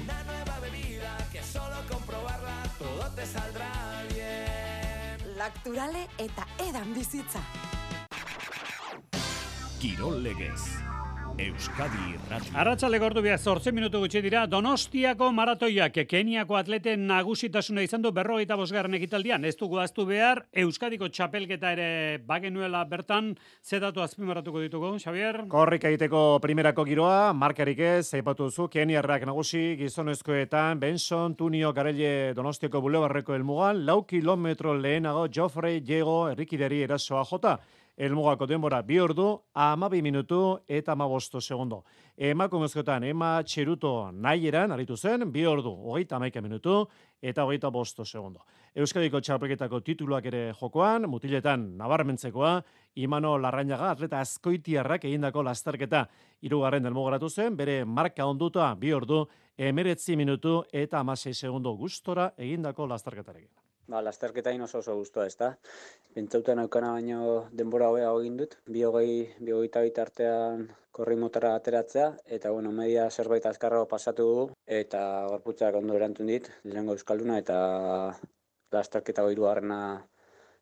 Una 0.00 0.22
nueva 0.24 0.58
bebida 0.64 1.12
que 1.30 1.42
solo 1.42 1.84
comprobarla 1.90 2.56
todo 2.78 3.10
te 3.14 3.26
saldrá 3.26 3.70
bien. 4.08 5.36
Lakturale 5.36 6.08
eta 6.16 6.48
edan 6.64 6.94
bizitza. 6.94 7.44
Kirol 9.78 10.22
legez. 10.22 10.93
Euskadi 11.34 12.12
Irrati. 12.14 12.52
Arratxalde 12.54 12.98
gordu 13.02 13.22
behar, 13.24 13.40
zortze 13.42 13.72
minutu 13.74 13.98
gutxi 13.98 14.20
dira, 14.22 14.44
Donostiako 14.46 15.32
maratoiak, 15.34 15.96
Keniako 16.06 16.54
atleten 16.54 17.08
nagusitasuna 17.08 17.82
izan 17.82 18.04
du 18.04 18.12
berrogeita 18.14 18.54
bosgarren 18.54 18.94
ekitaldian. 18.94 19.42
Ez 19.44 19.56
dugu 19.58 19.80
aztu 19.82 20.06
behar, 20.06 20.44
Euskadiko 20.62 21.08
txapelketa 21.10 21.72
ere 21.74 21.88
bagenuela 22.22 22.84
bertan, 22.86 23.32
zedatu 23.66 24.04
azpimarratuko 24.04 24.62
ditugu, 24.62 24.94
Xavier? 25.02 25.42
Korrik 25.50 25.88
egiteko 25.90 26.38
primerako 26.44 26.86
giroa, 26.86 27.32
markarik 27.34 27.82
ez, 27.82 28.14
eipatu 28.14 28.50
zu, 28.50 28.68
Keniarrak 28.70 29.26
nagusi, 29.26 29.74
gizonezkoetan, 29.82 30.78
Benson, 30.78 31.34
Tunio, 31.34 31.72
Garelle, 31.74 32.34
Donostiako 32.38 32.84
bulebarreko 32.84 33.34
elmugan, 33.34 33.82
lau 33.84 34.04
kilometro 34.06 34.78
lehenago, 34.78 35.26
Joffrey, 35.26 35.80
Diego, 35.80 36.28
Errikideri 36.30 36.84
erasoa 36.86 37.26
jota. 37.26 37.58
Elmugako 37.96 38.46
denbora 38.50 38.80
bi 38.82 38.96
ordu, 38.98 39.28
amabi 39.54 40.00
minutu 40.02 40.58
eta 40.66 40.92
amabosto 40.92 41.40
segundo. 41.40 41.84
Emakumezkoetan, 42.18 43.04
ema 43.06 43.36
txeruto 43.46 44.10
nahieran, 44.10 44.72
aritu 44.74 44.96
zen, 44.96 45.28
bi 45.30 45.44
ordu, 45.46 45.70
hogeita 45.70 46.16
amaika 46.16 46.42
minutu 46.42 46.80
eta 47.22 47.44
hogeita 47.44 47.70
bosto 47.70 48.04
segundo. 48.04 48.42
Euskadiko 48.74 49.20
txapelketako 49.20 49.80
tituluak 49.86 50.26
ere 50.26 50.48
jokoan, 50.58 51.06
mutiletan 51.10 51.76
nabarmentzekoa, 51.78 52.56
Imano 52.94 53.36
Larrañaga 53.38 53.90
atleta 53.90 54.20
azkoitiarrak 54.22 55.04
egindako 55.08 55.42
lasterketa 55.42 56.04
irugarren 56.46 56.82
delmogaratu 56.82 57.30
zen, 57.30 57.56
bere 57.58 57.84
marka 57.84 58.26
onduta 58.26 58.72
bi 58.78 58.92
ordu, 58.94 59.24
emeretzi 59.58 60.16
minutu 60.16 60.60
eta 60.72 61.00
amasei 61.00 61.34
segundo 61.34 61.74
gustora 61.78 62.32
egindako 62.38 62.86
lasterketarekin. 62.90 63.63
Ba, 63.86 64.00
lasterketain 64.00 64.62
oso 64.64 64.78
oso 64.78 64.94
guztua 64.96 65.26
ez 65.30 65.36
da. 65.40 65.50
Aukana 66.62 66.92
baino 66.94 67.18
denbora 67.60 67.90
hobea 67.92 68.12
egin 68.20 68.38
dut. 68.40 68.56
Bi 68.76 68.84
hogei, 68.88 69.10
bi 69.40 69.52
hogei 69.52 69.90
artean 70.04 70.62
korri 70.98 71.16
motara 71.16 71.50
ateratzea, 71.58 72.06
eta 72.36 72.50
bueno, 72.54 72.72
media 72.72 73.10
zerbait 73.10 73.46
azkarrago 73.50 73.86
pasatu 73.90 74.26
dugu, 74.30 74.46
eta 74.80 75.02
gorputzak 75.28 75.74
ondo 75.74 75.96
erantun 76.00 76.32
dit, 76.32 76.48
lehenengo 76.62 76.96
euskalduna, 76.96 77.38
eta 77.38 77.58
lasterketa 78.72 79.22
goiru 79.28 79.48
harrena 79.50 79.80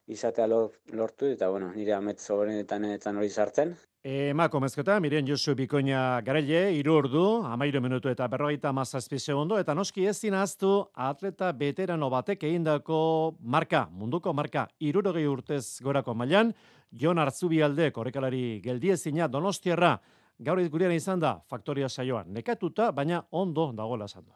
izatea 0.09 0.49
lor- 0.49 0.81
lortu, 0.91 1.27
eta 1.37 1.49
bueno, 1.49 1.71
nire 1.77 1.95
amets 1.95 2.23
soberenetan 2.27 2.91
etan 2.91 3.23
hori 3.23 3.31
sartzen. 3.31 3.77
Emako 4.03 4.59
mezketa, 4.59 4.97
miren 4.99 5.29
Josu 5.29 5.53
Bikoina 5.55 6.21
garaile, 6.27 6.73
iru 6.75 6.97
ordu, 6.99 7.21
amairu 7.47 7.79
minutu 7.81 8.11
eta 8.11 8.27
berrogeita 8.27 8.73
mazazpi 8.75 9.21
segundo, 9.23 9.55
eta 9.63 9.77
noski 9.79 10.09
ez 10.11 10.17
zinaztu 10.19 10.71
atleta 10.99 11.53
veterano 11.55 12.09
batek 12.11 12.43
egindako 12.49 12.97
marka, 13.39 13.85
munduko 13.93 14.33
marka, 14.35 14.65
irurogei 14.81 15.23
urtez 15.31 15.79
gorako 15.87 16.17
mailan, 16.19 16.51
Jon 16.91 17.21
Arzubialde, 17.23 17.93
korrekalari 17.95 18.59
geldiezina, 18.65 19.29
donostiarra, 19.29 19.93
gaur 20.41 20.59
gurean 20.69 20.93
izan 20.97 21.23
da, 21.23 21.37
faktoria 21.49 21.89
saioan, 21.89 22.27
nekatuta, 22.35 22.91
baina 22.91 23.23
ondo 23.31 23.71
dagoela 23.73 24.11
esan 24.11 24.25
du. 24.27 24.35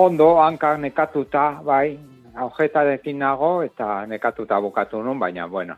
Ondo, 0.00 0.38
hanka 0.40 0.78
nekatuta, 0.78 1.60
bai, 1.60 1.98
aujetarekin 2.32 3.20
nago 3.20 3.58
eta 3.62 4.06
nekatuta 4.06 4.58
bukatu 4.60 5.02
nun, 5.04 5.20
baina, 5.20 5.46
bueno, 5.46 5.76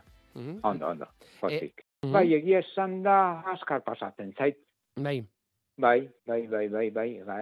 ondo, 0.63 0.87
ondo, 0.87 1.11
pozik. 1.41 1.84
Mhm. 2.05 2.13
Bai, 2.13 2.33
egia 2.37 2.59
esan 2.59 3.01
da, 3.03 3.41
askar 3.53 3.81
pasatzen 3.85 4.33
zait. 4.37 4.57
Bai. 4.95 5.23
Bai, 5.77 6.07
bai, 6.27 6.45
bai, 6.47 6.67
bai, 6.69 6.89
bai, 6.91 7.09
bai, 7.27 7.41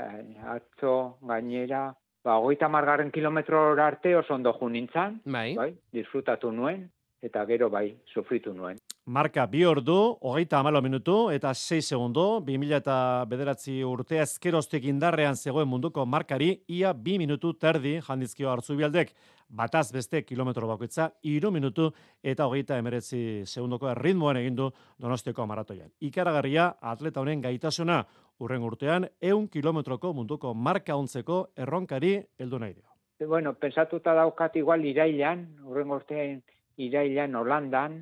atzo 0.56 1.18
gainera, 1.22 1.94
ba, 2.26 2.40
hogeita 2.40 2.70
margarren 2.70 3.12
kilometrora 3.12 3.88
arte 3.88 4.16
oso 4.16 4.34
ondo 4.34 4.56
ju 4.60 4.70
nintzan, 4.70 5.20
bai. 5.26 5.76
disfrutatu 5.94 6.52
nuen, 6.52 6.90
eta 7.22 7.46
gero 7.46 7.70
bai, 7.70 7.94
sufritu 8.14 8.54
nuen. 8.54 8.80
Marka 9.06 9.46
bi 9.46 9.66
ordu, 9.68 10.18
hogeita 10.22 10.60
amalo 10.60 10.82
minutu 10.82 11.30
eta 11.30 11.54
6 11.54 11.86
segundo, 11.86 12.40
2000 12.40 12.78
eta 12.78 13.26
bederatzi 13.28 13.84
urte 13.84 14.18
ezkerostik 14.24 14.86
indarrean 14.86 15.36
zegoen 15.36 15.68
munduko 15.68 16.06
markari, 16.06 16.64
ia 16.68 16.94
bi 16.94 17.18
minutu 17.20 17.54
terdi 17.54 18.00
jandizkio 18.00 18.50
hartzubialdek, 18.50 19.12
bataz 19.50 19.92
beste 19.94 20.24
kilometro 20.24 20.68
bakoitza, 20.68 21.10
iru 21.24 21.52
minutu 21.52 21.90
eta 22.24 22.48
hogeita 22.48 22.78
emeretzi 22.78 23.44
segundoko 23.46 23.94
ritmoan 23.94 24.38
egindu 24.38 24.72
donosteko 25.00 25.46
maratoian. 25.48 25.92
Ikaragarria 26.02 26.74
atleta 26.82 27.22
honen 27.22 27.42
gaitasuna, 27.42 28.04
urren 28.40 28.64
urtean, 28.64 29.08
eun 29.22 29.48
kilometroko 29.50 30.14
munduko 30.14 30.54
marka 30.54 30.96
ontzeko 30.96 31.48
erronkari 31.58 32.16
heldu 32.40 32.60
nahi 32.60 32.74
dio. 32.74 32.90
E, 33.20 33.26
bueno, 33.26 33.54
pensatuta 33.54 34.14
daukat 34.18 34.56
igual 34.56 34.84
irailan, 34.86 35.46
urren 35.64 35.92
urtean 35.92 36.42
irailan 36.78 37.36
Holandan, 37.36 38.02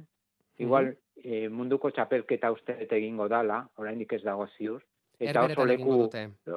igual 0.60 0.93
eh, 1.23 1.49
munduko 1.49 1.91
txapelketa 1.91 2.51
uste 2.54 2.77
egingo 2.89 3.27
dala, 3.32 3.62
oraindik 3.77 4.13
ez 4.17 4.23
dago 4.23 4.47
ziur. 4.58 4.82
Eta 5.21 5.43
oso 5.45 5.65
leku, 5.69 5.97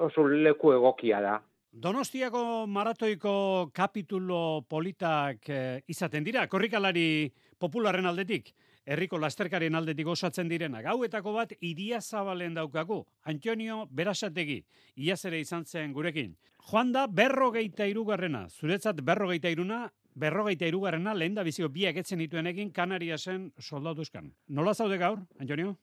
oso 0.07 0.27
leku 0.29 0.73
egokia 0.73 1.21
da. 1.21 1.35
Donostiako 1.75 2.69
maratoiko 2.71 3.71
kapitulo 3.75 4.63
politak 4.71 5.49
eh, 5.51 5.81
izaten 5.91 6.23
dira, 6.23 6.45
korrikalari 6.47 7.33
popularren 7.59 8.07
aldetik, 8.07 8.53
herriko 8.87 9.19
lasterkaren 9.19 9.75
aldetik 9.75 10.07
osatzen 10.07 10.47
direnak. 10.49 10.87
Hauetako 10.87 11.33
bat 11.35 11.57
idia 11.59 11.99
zabalen 12.01 12.55
daukagu, 12.55 13.01
Antonio 13.27 13.89
Berasategi, 13.91 14.61
iaz 15.03 15.25
ere 15.27 15.43
izan 15.43 15.67
zen 15.67 15.93
gurekin. 15.93 16.37
Joan 16.71 16.95
da 16.95 17.09
berrogeita 17.11 17.91
irugarrena, 17.91 18.47
zuretzat 18.49 19.03
berrogeita 19.03 19.51
iruna, 19.51 19.89
berrogeita 20.15 20.71
irugarrena 20.71 21.13
lehen 21.19 21.35
da 21.35 21.43
biziko 21.43 21.73
biak 21.75 21.99
etzen 22.05 22.23
dituenekin 22.23 22.71
Kanariasen 22.71 23.51
soldatuzkan. 23.59 24.31
Nola 24.47 24.79
zaude 24.79 25.03
gaur, 25.03 25.27
Antonio? 25.41 25.75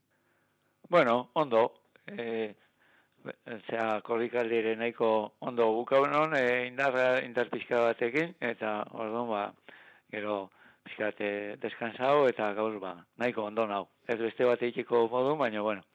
Bueno, 0.87 1.31
ondo. 1.35 1.67
E, 2.07 2.55
zea 3.69 4.01
korrikaldire 4.05 4.75
nahiko 4.75 5.33
ondo 5.39 5.71
bukaunon, 5.75 6.35
e, 6.37 6.67
indar, 6.67 7.23
indar 7.23 7.49
pixka 7.49 7.81
batekin, 7.87 8.35
eta 8.41 8.81
orduan 8.91 9.29
ba, 9.29 9.43
gero 10.11 10.49
pixkat 10.83 11.21
e, 11.21 11.31
deskansau 11.61 12.27
eta 12.29 12.53
gaur 12.57 12.79
ba, 12.81 12.95
nahiko 13.17 13.45
ondo 13.49 13.67
nau. 13.67 13.87
Ez 14.07 14.19
beste 14.19 14.45
bat 14.45 14.61
egiteko 14.61 15.07
modu, 15.11 15.35
baina 15.37 15.61
bueno, 15.61 15.85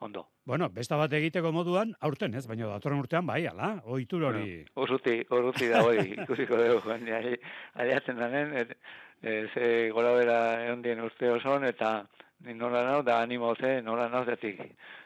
ondo. 0.00 0.26
Bueno, 0.46 0.68
besta 0.70 0.98
bat 0.98 1.12
egiteko 1.18 1.52
moduan, 1.52 1.94
aurten 2.00 2.34
ez, 2.34 2.44
baina 2.46 2.68
datorren 2.74 3.00
urtean 3.02 3.26
bai, 3.26 3.40
ala, 3.50 3.72
ohitur 3.84 4.28
hori. 4.28 4.60
Urruti, 4.76 5.16
urruti 5.30 5.70
da 5.72 5.82
hoi, 5.86 5.98
ikusiko 6.22 6.58
dugu, 6.60 6.92
aliatzen 6.94 8.20
danen, 8.20 8.54
et, 8.62 8.76
e, 9.22 9.46
ze 9.54 9.90
gora 9.94 10.12
bera 10.18 10.38
eondien 10.68 11.02
urte 11.02 11.30
oson, 11.30 11.64
eta 11.64 11.98
ni 12.46 12.54
nola 12.54 12.84
nau, 12.86 13.02
da 13.02 13.20
animo 13.22 13.54
ze, 13.56 13.80
nola 13.82 14.08
nau, 14.12 14.24
zetik, 14.24 14.60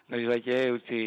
noiz 0.08 0.26
baite 0.28 0.62
utzi, 0.74 1.02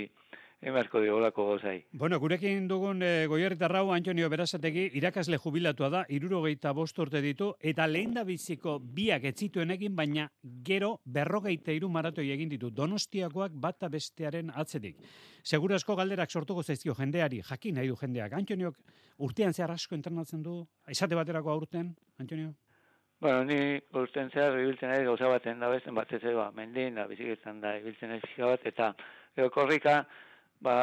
emarko 0.63 1.01
digolako 1.03 1.45
gozai. 1.45 1.75
Bueno, 1.91 2.19
gurekin 2.19 2.67
dugun 2.67 3.03
e, 3.03 3.25
goierritarrau 3.27 3.91
Antonio 3.93 4.29
Berasategi 4.31 4.87
irakasle 4.99 5.37
jubilatua 5.37 5.89
da, 5.91 6.03
irurogeita 6.09 6.73
bost 6.73 6.99
urte 6.99 7.21
ditu, 7.21 7.51
eta 7.59 7.87
lehen 7.87 8.15
da 8.15 8.23
biziko 8.23 8.77
biak 8.79 9.27
etzituenekin, 9.33 9.95
baina 9.95 10.29
gero 10.65 10.95
berrogeita 11.05 11.75
iru 11.75 11.89
maratoi 11.91 12.29
egin 12.35 12.51
ditu, 12.55 12.71
donostiakoak 12.71 13.55
bata 13.67 13.89
bestearen 13.93 14.51
atzetik. 14.55 15.03
Segura 15.43 15.75
asko 15.75 15.95
galderak 15.99 16.31
sortuko 16.31 16.63
zaizkio 16.63 16.95
jendeari, 16.97 17.41
jakin 17.43 17.79
nahi 17.79 17.91
du 17.91 17.99
jendeak. 17.99 18.33
Antoniok 18.33 18.79
urtean 19.19 19.53
zehar 19.53 19.75
asko 19.75 19.95
entrenatzen 19.95 20.43
du, 20.43 20.61
esate 20.87 21.15
baterako 21.15 21.51
aurten, 21.51 21.95
Antonio? 22.19 22.53
Bueno, 23.23 23.45
ni 23.47 23.79
urten 23.95 24.29
zehar 24.33 24.57
ibiltzen 24.59 24.89
naiz 24.91 25.03
gauza 25.07 25.29
baten 25.31 25.61
da 25.63 25.69
besten 25.71 25.95
batez 25.95 26.19
ere 26.23 26.33
ba, 26.35 26.49
mendin 26.51 26.97
da 26.99 27.05
biziketan 27.07 27.61
da 27.63 27.77
ibiltzen 27.79 28.17
pixka 28.19 28.49
bat 28.49 28.65
eta 28.67 28.89
gero 29.37 29.49
korrika 29.49 30.01
ba 30.65 30.75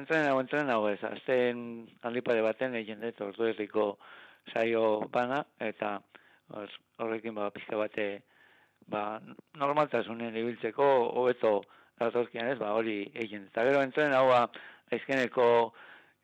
entrenago 0.00 0.40
entrenago 0.40 0.90
ez 0.90 1.02
azten 1.04 1.64
aldipare 2.08 2.42
baten 2.48 2.74
egin 2.82 3.00
dut 3.04 3.20
ordu 3.28 3.48
herriko 3.50 3.86
saio 4.52 4.84
bana 5.16 5.42
eta 5.70 5.96
hor, 6.54 6.70
horrekin 6.98 7.34
ba 7.34 7.50
pixka 7.50 7.80
bate 7.82 8.06
ba 8.94 9.02
normaltasunen 9.62 10.36
ibiltzeko 10.42 10.86
hobeto 11.20 11.60
datorkian 12.00 12.52
ez 12.52 12.58
ba 12.58 12.72
hori 12.78 13.00
egin 13.26 13.48
eta 13.50 13.66
gero 13.68 13.82
entrenago 13.82 14.32
ba 14.34 14.42
aizkeneko 14.92 15.50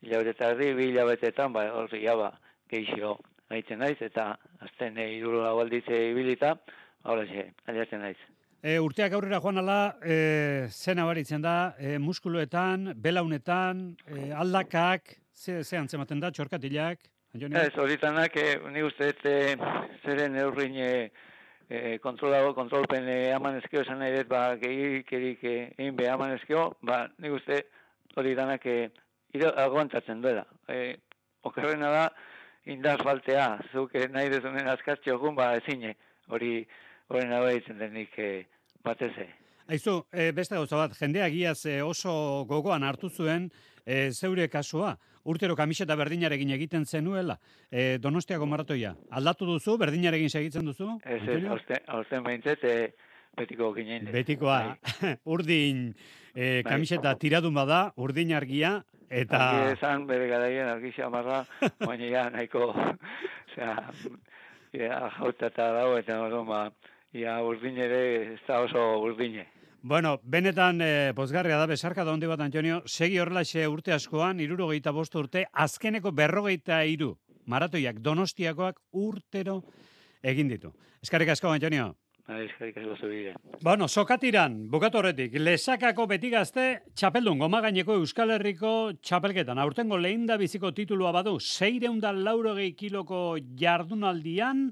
hilabete 0.02 0.72
bi 0.78 0.88
hilabetetan 0.90 1.52
ba 1.52 1.68
horri 1.80 2.04
ja 2.04 2.16
ba 2.16 2.32
geixo 2.72 3.18
egiten 3.56 3.82
naiz 3.84 3.98
eta 4.00 4.32
azten 4.66 4.98
e, 4.98 5.08
iruro 5.18 5.44
alditze 5.60 5.98
ibilita, 6.10 6.54
ahora 7.04 7.26
xe, 7.28 7.50
aliatzen 7.68 8.00
naiz. 8.00 8.20
E, 8.62 8.76
urteak 8.78 9.10
aurrera 9.16 9.40
joan 9.42 9.58
ala, 9.58 9.96
e, 10.06 10.68
zen 10.70 11.00
abaritzen 11.02 11.42
da, 11.42 11.74
e, 11.82 11.96
muskuluetan, 11.98 12.92
belaunetan, 12.94 13.80
e, 14.06 14.28
aldakak, 14.38 15.16
ze, 15.34 15.64
ze 15.64 15.80
antzematen 15.80 16.20
da, 16.22 16.30
txorkatilak, 16.30 17.00
Antonio? 17.34 17.58
Ez, 17.58 17.72
horitanak, 17.74 18.36
e, 18.38 18.60
ni 18.70 18.84
uste 18.86 19.08
e, 19.26 19.56
zeren 20.04 20.38
eurrin 20.44 20.78
e, 20.78 20.92
e, 21.66 21.80
kontrolago, 22.04 22.52
kontrolpen 22.54 23.10
e, 23.10 23.16
aman 23.34 23.58
ezkio 23.58 23.82
esan 23.82 23.98
nahi 23.98 24.14
dut, 24.20 24.30
ba, 24.30 24.44
gehik 24.62 25.10
erik 25.18 25.42
e, 25.42 25.56
egin 25.72 25.98
be 25.98 26.06
aman 26.12 26.36
ezkio, 26.36 26.68
ba, 26.86 27.00
ni 27.18 27.34
uste 27.34 27.64
hori 28.14 28.36
danak 28.38 28.68
e, 28.70 28.76
iro, 29.34 29.50
aguantatzen 29.64 30.22
duela. 30.22 30.46
E, 30.70 31.00
okerrena 31.50 31.90
da, 31.96 32.06
indar 32.70 33.02
faltea, 33.02 33.56
zuk 33.74 33.98
nahi 34.14 34.30
dezunen 34.30 34.70
askatxo 34.70 35.16
egun, 35.18 35.34
ba, 35.34 35.50
ezine, 35.58 35.96
hori, 36.30 36.60
hori 37.08 37.28
nahi 37.28 37.58
ditzen 37.58 37.78
denik 37.78 38.18
e, 38.18 38.32
batez 38.84 39.12
ere. 39.16 39.30
Aizu, 39.72 40.02
e, 40.12 40.32
beste 40.34 40.56
gauza 40.58 40.76
bat, 40.76 40.94
jendea 40.98 41.28
giaz 41.30 41.64
e, 41.66 41.80
oso 41.82 42.44
gogoan 42.50 42.82
hartu 42.84 43.08
zuen 43.10 43.48
e, 43.86 44.10
zeure 44.12 44.48
kasua. 44.48 44.96
Urtero 45.24 45.54
kamiseta 45.54 45.94
berdinarekin 45.94 46.50
egiten 46.50 46.84
zenuela, 46.84 47.36
e, 47.70 47.98
Donostiako 48.02 48.46
maratoia. 48.50 48.96
Aldatu 49.14 49.46
duzu, 49.46 49.76
berdinarekin 49.78 50.30
segitzen 50.30 50.66
duzu? 50.66 50.96
Ez, 51.06 51.22
ez, 51.30 51.78
aurten, 51.86 52.24
behintzet, 52.26 52.64
e, 52.64 53.12
betiko 53.38 53.70
ginen. 53.76 54.10
Betikoa, 54.12 54.74
urdin 55.34 55.92
e, 56.34 56.62
Bai. 56.62 56.72
kamiseta 56.72 57.14
tiradun 57.22 57.54
bada, 57.54 57.84
urdin 57.96 58.34
argia, 58.34 58.80
eta... 59.08 59.38
Argi 59.38 59.76
esan, 59.76 60.08
bere 60.10 60.26
garaien 60.30 60.72
argi 60.74 60.90
xamarra, 60.96 61.44
baina 61.84 62.10
ja, 62.10 62.26
nahiko, 62.34 62.72
osea, 63.46 63.76
ja, 64.74 65.04
jauta 65.20 65.52
eta 65.52 65.70
dago, 65.78 65.96
eta 66.02 66.18
orduan, 66.26 66.50
ba, 66.50 66.64
ja, 67.12 67.40
urdin 67.44 67.78
ere, 67.78 68.02
ez 68.34 68.40
da 68.46 68.60
oso 68.64 68.82
urdine. 69.04 69.46
Bueno, 69.82 70.20
benetan 70.22 70.78
eh, 70.80 71.12
pozgarria 71.16 71.56
da, 71.58 71.66
besarka 71.66 72.04
da 72.06 72.12
hondi 72.14 72.28
bat, 72.30 72.40
Antonio, 72.40 72.82
segi 72.86 73.18
horrelaxe 73.18 73.66
urte 73.66 73.92
askoan, 73.92 74.40
irurogeita 74.40 74.92
bost 74.94 75.16
urte, 75.18 75.46
azkeneko 75.52 76.12
berrogeita 76.14 76.84
iru, 76.86 77.16
maratoiak, 77.50 77.98
donostiakoak 77.98 78.78
urtero 78.92 79.58
egin 80.22 80.52
ditu. 80.54 80.70
Eskarrik 81.02 81.34
asko, 81.34 81.50
Antonio. 81.50 81.90
Ba, 82.28 82.36
eskerrik 82.38 82.76
asko 82.78 82.94
zubire. 83.02 83.34
Bueno, 83.66 83.88
sokatiran, 83.88 84.54
bukatu 84.70 85.00
horretik, 85.00 85.34
lesakako 85.42 86.06
beti 86.12 86.30
gazte, 86.30 86.66
txapeldun, 86.94 87.42
goma 87.42 87.58
gaineko 87.64 87.96
Euskal 87.98 88.30
Herriko 88.36 88.92
txapelketan. 89.02 89.58
Aurtengo 89.58 89.98
lehen 89.98 90.28
da 90.30 90.38
biziko 90.38 90.70
titulua 90.70 91.10
badu, 91.16 91.40
seireunda 91.40 92.12
laurogei 92.14 92.70
kiloko 92.78 93.34
jardunaldian, 93.58 94.68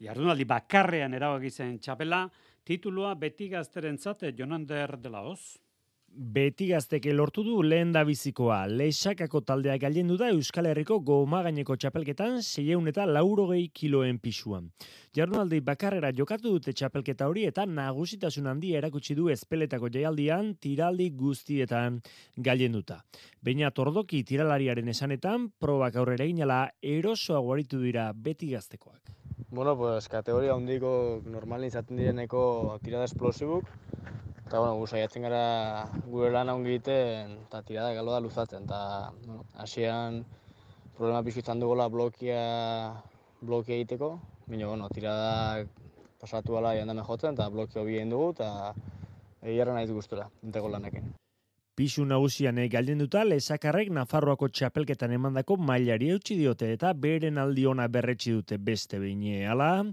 jardunaldi 0.00 0.46
bakarrean 0.48 1.14
erabaki 1.14 1.50
zen 1.50 1.78
txapela, 1.78 2.26
titulua 2.64 3.14
beti 3.14 3.48
gazterentzat 3.48 4.28
Jonander 4.36 4.96
de 4.98 5.10
la 5.10 5.24
Hoz. 5.26 5.58
Beti 6.08 6.66
gazteke 6.70 7.12
lortu 7.12 7.42
du 7.44 7.58
lehen 7.62 7.90
da 7.92 8.00
bizikoa. 8.02 8.62
Leixakako 8.66 9.42
taldea 9.46 9.76
gailendu 9.78 10.16
da 10.18 10.30
Euskal 10.32 10.66
Herriko 10.66 10.96
goma 11.04 11.42
gaineko 11.44 11.76
txapelketan 11.76 12.40
seieun 12.42 12.88
eta 12.88 13.04
laurogei 13.06 13.68
kiloen 13.74 14.18
pisuan. 14.18 14.70
Jardunaldi 15.14 15.60
bakarrera 15.60 16.10
jokatu 16.16 16.54
dute 16.56 16.72
txapelketa 16.72 17.28
hori 17.28 17.44
eta 17.50 17.66
nagusitasun 17.66 18.48
handi 18.50 18.72
erakutsi 18.80 19.14
du 19.14 19.28
ezpeletako 19.28 19.92
jaialdian 19.94 20.54
tiraldi 20.56 21.10
guztietan 21.10 22.00
gailenduta. 22.36 23.02
Baina 23.44 23.70
tordoki 23.70 24.24
tiralariaren 24.24 24.88
esanetan, 24.88 25.50
probak 25.60 26.00
aurrera 26.00 26.24
inala 26.24 26.64
erosoa 26.82 27.44
guaritu 27.44 27.84
dira 27.84 28.10
beti 28.16 28.50
gaztekoak. 28.56 29.17
Bueno, 29.50 29.76
pues 29.76 30.08
kategoria 30.08 30.54
handiko 30.54 31.22
normalin 31.24 31.72
izaten 31.72 31.96
direneko 31.96 32.78
tirada 32.82 33.06
esplosibuk, 33.08 33.64
Eta, 34.48 34.60
bueno, 34.60 34.78
gu 34.80 34.86
saiatzen 34.88 35.26
gara 35.26 35.88
gure 36.08 36.30
lan 36.32 36.48
ongi 36.48 36.70
egiten 36.72 37.34
eta 37.42 37.58
tirada 37.68 37.90
galo 37.92 38.14
da 38.14 38.20
luzatzen. 38.24 38.64
Eta, 38.64 38.78
bueno, 39.26 39.44
hasieran 39.60 40.22
problema 40.96 41.20
pixu 41.26 41.42
izan 41.42 41.60
dugola 41.60 41.90
blokia, 41.92 42.40
blokia 43.42 43.76
egiteko, 43.76 44.08
baina, 44.46 44.72
bueno, 44.72 44.88
tirada 44.88 45.66
pasatu 46.24 46.56
gala 46.56 46.72
jandamen 46.80 47.04
jotzen 47.04 47.36
eta 47.36 47.52
blokio 47.52 47.84
bi 47.84 48.00
dugu 48.08 48.32
eta 48.38 48.74
egiarra 49.42 49.76
nahi 49.76 49.92
gustura, 49.92 50.30
inteko 50.42 50.72
lanekin. 50.72 51.12
Pisu 51.78 52.02
nagusian 52.02 52.56
galdenduta 52.66 53.20
lesakarrek 53.22 53.92
Nafarroako 53.94 54.48
txapelketan 54.50 55.12
emandako 55.14 55.54
mailari 55.62 56.08
eutxi 56.10 56.34
diote 56.34 56.72
eta 56.74 56.88
beren 56.90 57.36
aldi 57.38 57.68
ona 57.70 57.84
berretsi 57.86 58.32
dute 58.34 58.56
beste 58.58 58.98
behin 58.98 59.20
ala. 59.46 59.84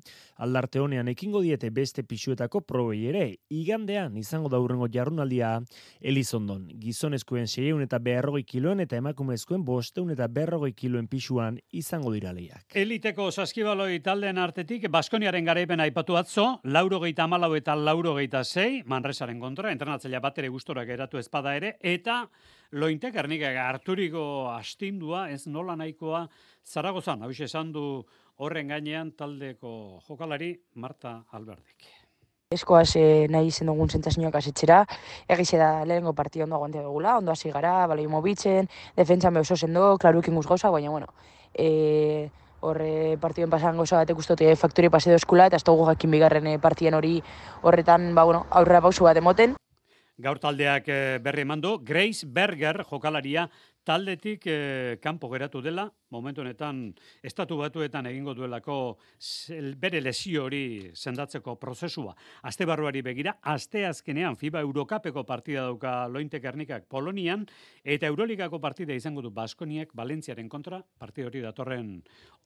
Aldarte 0.41 0.82
honean 0.82 1.12
ekingo 1.13 1.43
diete 1.45 1.69
beste 1.69 2.02
pisuetako 2.02 2.63
probei 2.65 3.04
ere. 3.12 3.26
Igandean 3.54 4.17
izango 4.17 4.50
da 4.50 4.58
hurrengo 4.58 4.88
jarrunaldia 4.89 5.60
Elizondon. 6.02 6.63
Gizonezkoen 6.82 7.45
600 7.45 7.86
eta 7.86 8.00
berrogei 8.00 8.41
kiloen 8.50 8.82
eta 8.82 8.98
emakumezkoen 8.98 9.62
bosteun 9.63 10.10
eta 10.15 10.26
berrogei 10.28 10.74
kiloen 10.74 11.06
pisuan 11.08 11.62
izango 11.69 12.15
dira 12.17 12.34
lehiak. 12.34 12.65
Eliteko 12.74 13.30
saskibaloi 13.30 14.00
taldeen 14.00 14.41
artetik 14.41 14.89
Baskoniaren 14.89 15.45
garaipen 15.45 15.86
aipatu 15.86 16.17
atzo, 16.17 16.48
lauro 16.63 17.04
geita 17.06 17.30
amalau 17.30 17.54
eta 17.54 17.78
lauro 17.78 18.17
geita 18.17 18.43
zei, 18.43 18.82
Manresaren 18.89 19.39
kontra, 19.39 19.69
entrenatzailea 19.69 20.26
batere 20.26 20.50
gustora 20.50 20.82
geratu 20.89 21.21
espada 21.21 21.54
ere, 21.56 21.74
eta 21.81 22.25
lointek 22.71 23.15
ernik 23.15 23.43
harturiko 23.43 24.49
astindua, 24.51 25.29
ez 25.29 25.47
nola 25.47 25.75
nahikoa, 25.75 26.27
Zaragozan, 26.65 27.21
hau 27.21 27.29
esan 27.31 27.71
du 27.71 28.03
horren 28.38 28.67
gainean 28.67 29.11
taldeko 29.11 30.01
jokalari 30.07 30.55
Marta 30.75 31.23
Alberdik. 31.31 31.85
Eskoaz 32.53 32.95
eh, 32.99 33.25
nahi 33.29 33.49
izen 33.49 33.71
dugun 33.71 33.89
zentazioak 33.89 34.35
asetxera, 34.38 34.83
egize 35.35 35.57
da 35.57 35.69
lehenko 35.85 36.13
partio 36.13 36.45
ondo 36.45 36.57
aguante 36.59 36.81
dugula, 36.83 37.17
ondo 37.17 37.33
hasi 37.33 37.51
gara, 37.51 37.88
baloi 37.89 38.05
mobitzen, 38.07 38.69
defentsan 38.97 39.33
be 39.33 39.41
oso 39.41 39.57
zendo, 39.57 39.95
klarukin 39.97 40.35
guz 40.35 40.45
gauza, 40.45 40.69
baina 40.69 40.93
bueno, 40.93 41.09
e, 41.53 42.29
horre 42.61 43.17
partioen 43.21 43.49
pasan 43.49 43.77
goza 43.81 44.03
batek 44.03 44.21
ustote 44.21 44.55
faktori 44.61 44.89
pase 44.93 45.13
eskula, 45.15 45.49
eta 45.49 45.57
ez 45.57 45.65
dugu 45.65 45.89
jakin 45.89 46.17
bigarren 46.17 46.53
eh, 46.53 46.57
partien 46.61 46.93
hori 46.93 47.17
horretan, 47.63 48.13
ba, 48.15 48.25
bueno, 48.29 48.45
aurrera 48.49 48.81
pausu 48.81 49.09
bat 49.09 49.17
emoten. 49.17 49.57
Gaur 50.15 50.39
taldeak 50.39 50.86
eh, 50.88 51.17
berri 51.19 51.43
emandu, 51.43 51.73
Grace 51.84 52.23
Berger 52.23 52.86
jokalaria 52.88 53.49
taldetik 53.84 54.45
eh, 54.47 54.95
kanpo 55.04 55.28
geratu 55.28 55.60
dela, 55.62 55.89
momentu 56.10 56.39
honetan 56.39 56.80
estatu 57.21 57.58
batuetan 57.60 58.08
egingo 58.08 58.34
duelako 58.34 58.78
bere 59.75 59.99
lesio 59.99 60.45
hori 60.47 60.93
sendatzeko 60.95 61.58
prozesua. 61.60 62.15
Aste 62.47 62.63
barruari 62.65 63.04
begira, 63.04 63.36
aste 63.43 63.84
azkenean 63.86 64.39
FIBA 64.39 64.63
Eurocapeko 64.63 65.25
partida 65.28 65.67
dauka 65.67 66.08
lointek 66.08 66.47
ernikak 66.47 66.88
Polonian, 66.88 67.43
eta 67.84 68.08
Euroligako 68.08 68.62
partida 68.63 68.95
izango 68.95 69.21
du 69.21 69.36
Baskoniek 69.36 69.91
Valentziaren 69.93 70.47
kontra, 70.47 70.80
partida 70.97 71.28
hori 71.28 71.43
datorren 71.43 71.97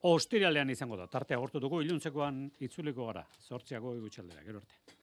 ostiralean 0.09 0.73
izango 0.73 0.97
da. 0.97 1.05
Tarte 1.05 1.37
agortu 1.37 1.61
dugu, 1.61 1.83
iluntzekoan 1.85 2.47
itzuliko 2.65 3.11
gara, 3.13 3.27
zortziago 3.45 3.93
egutxaldera, 4.01 4.41
gero 4.41 4.65
arte. 4.65 4.98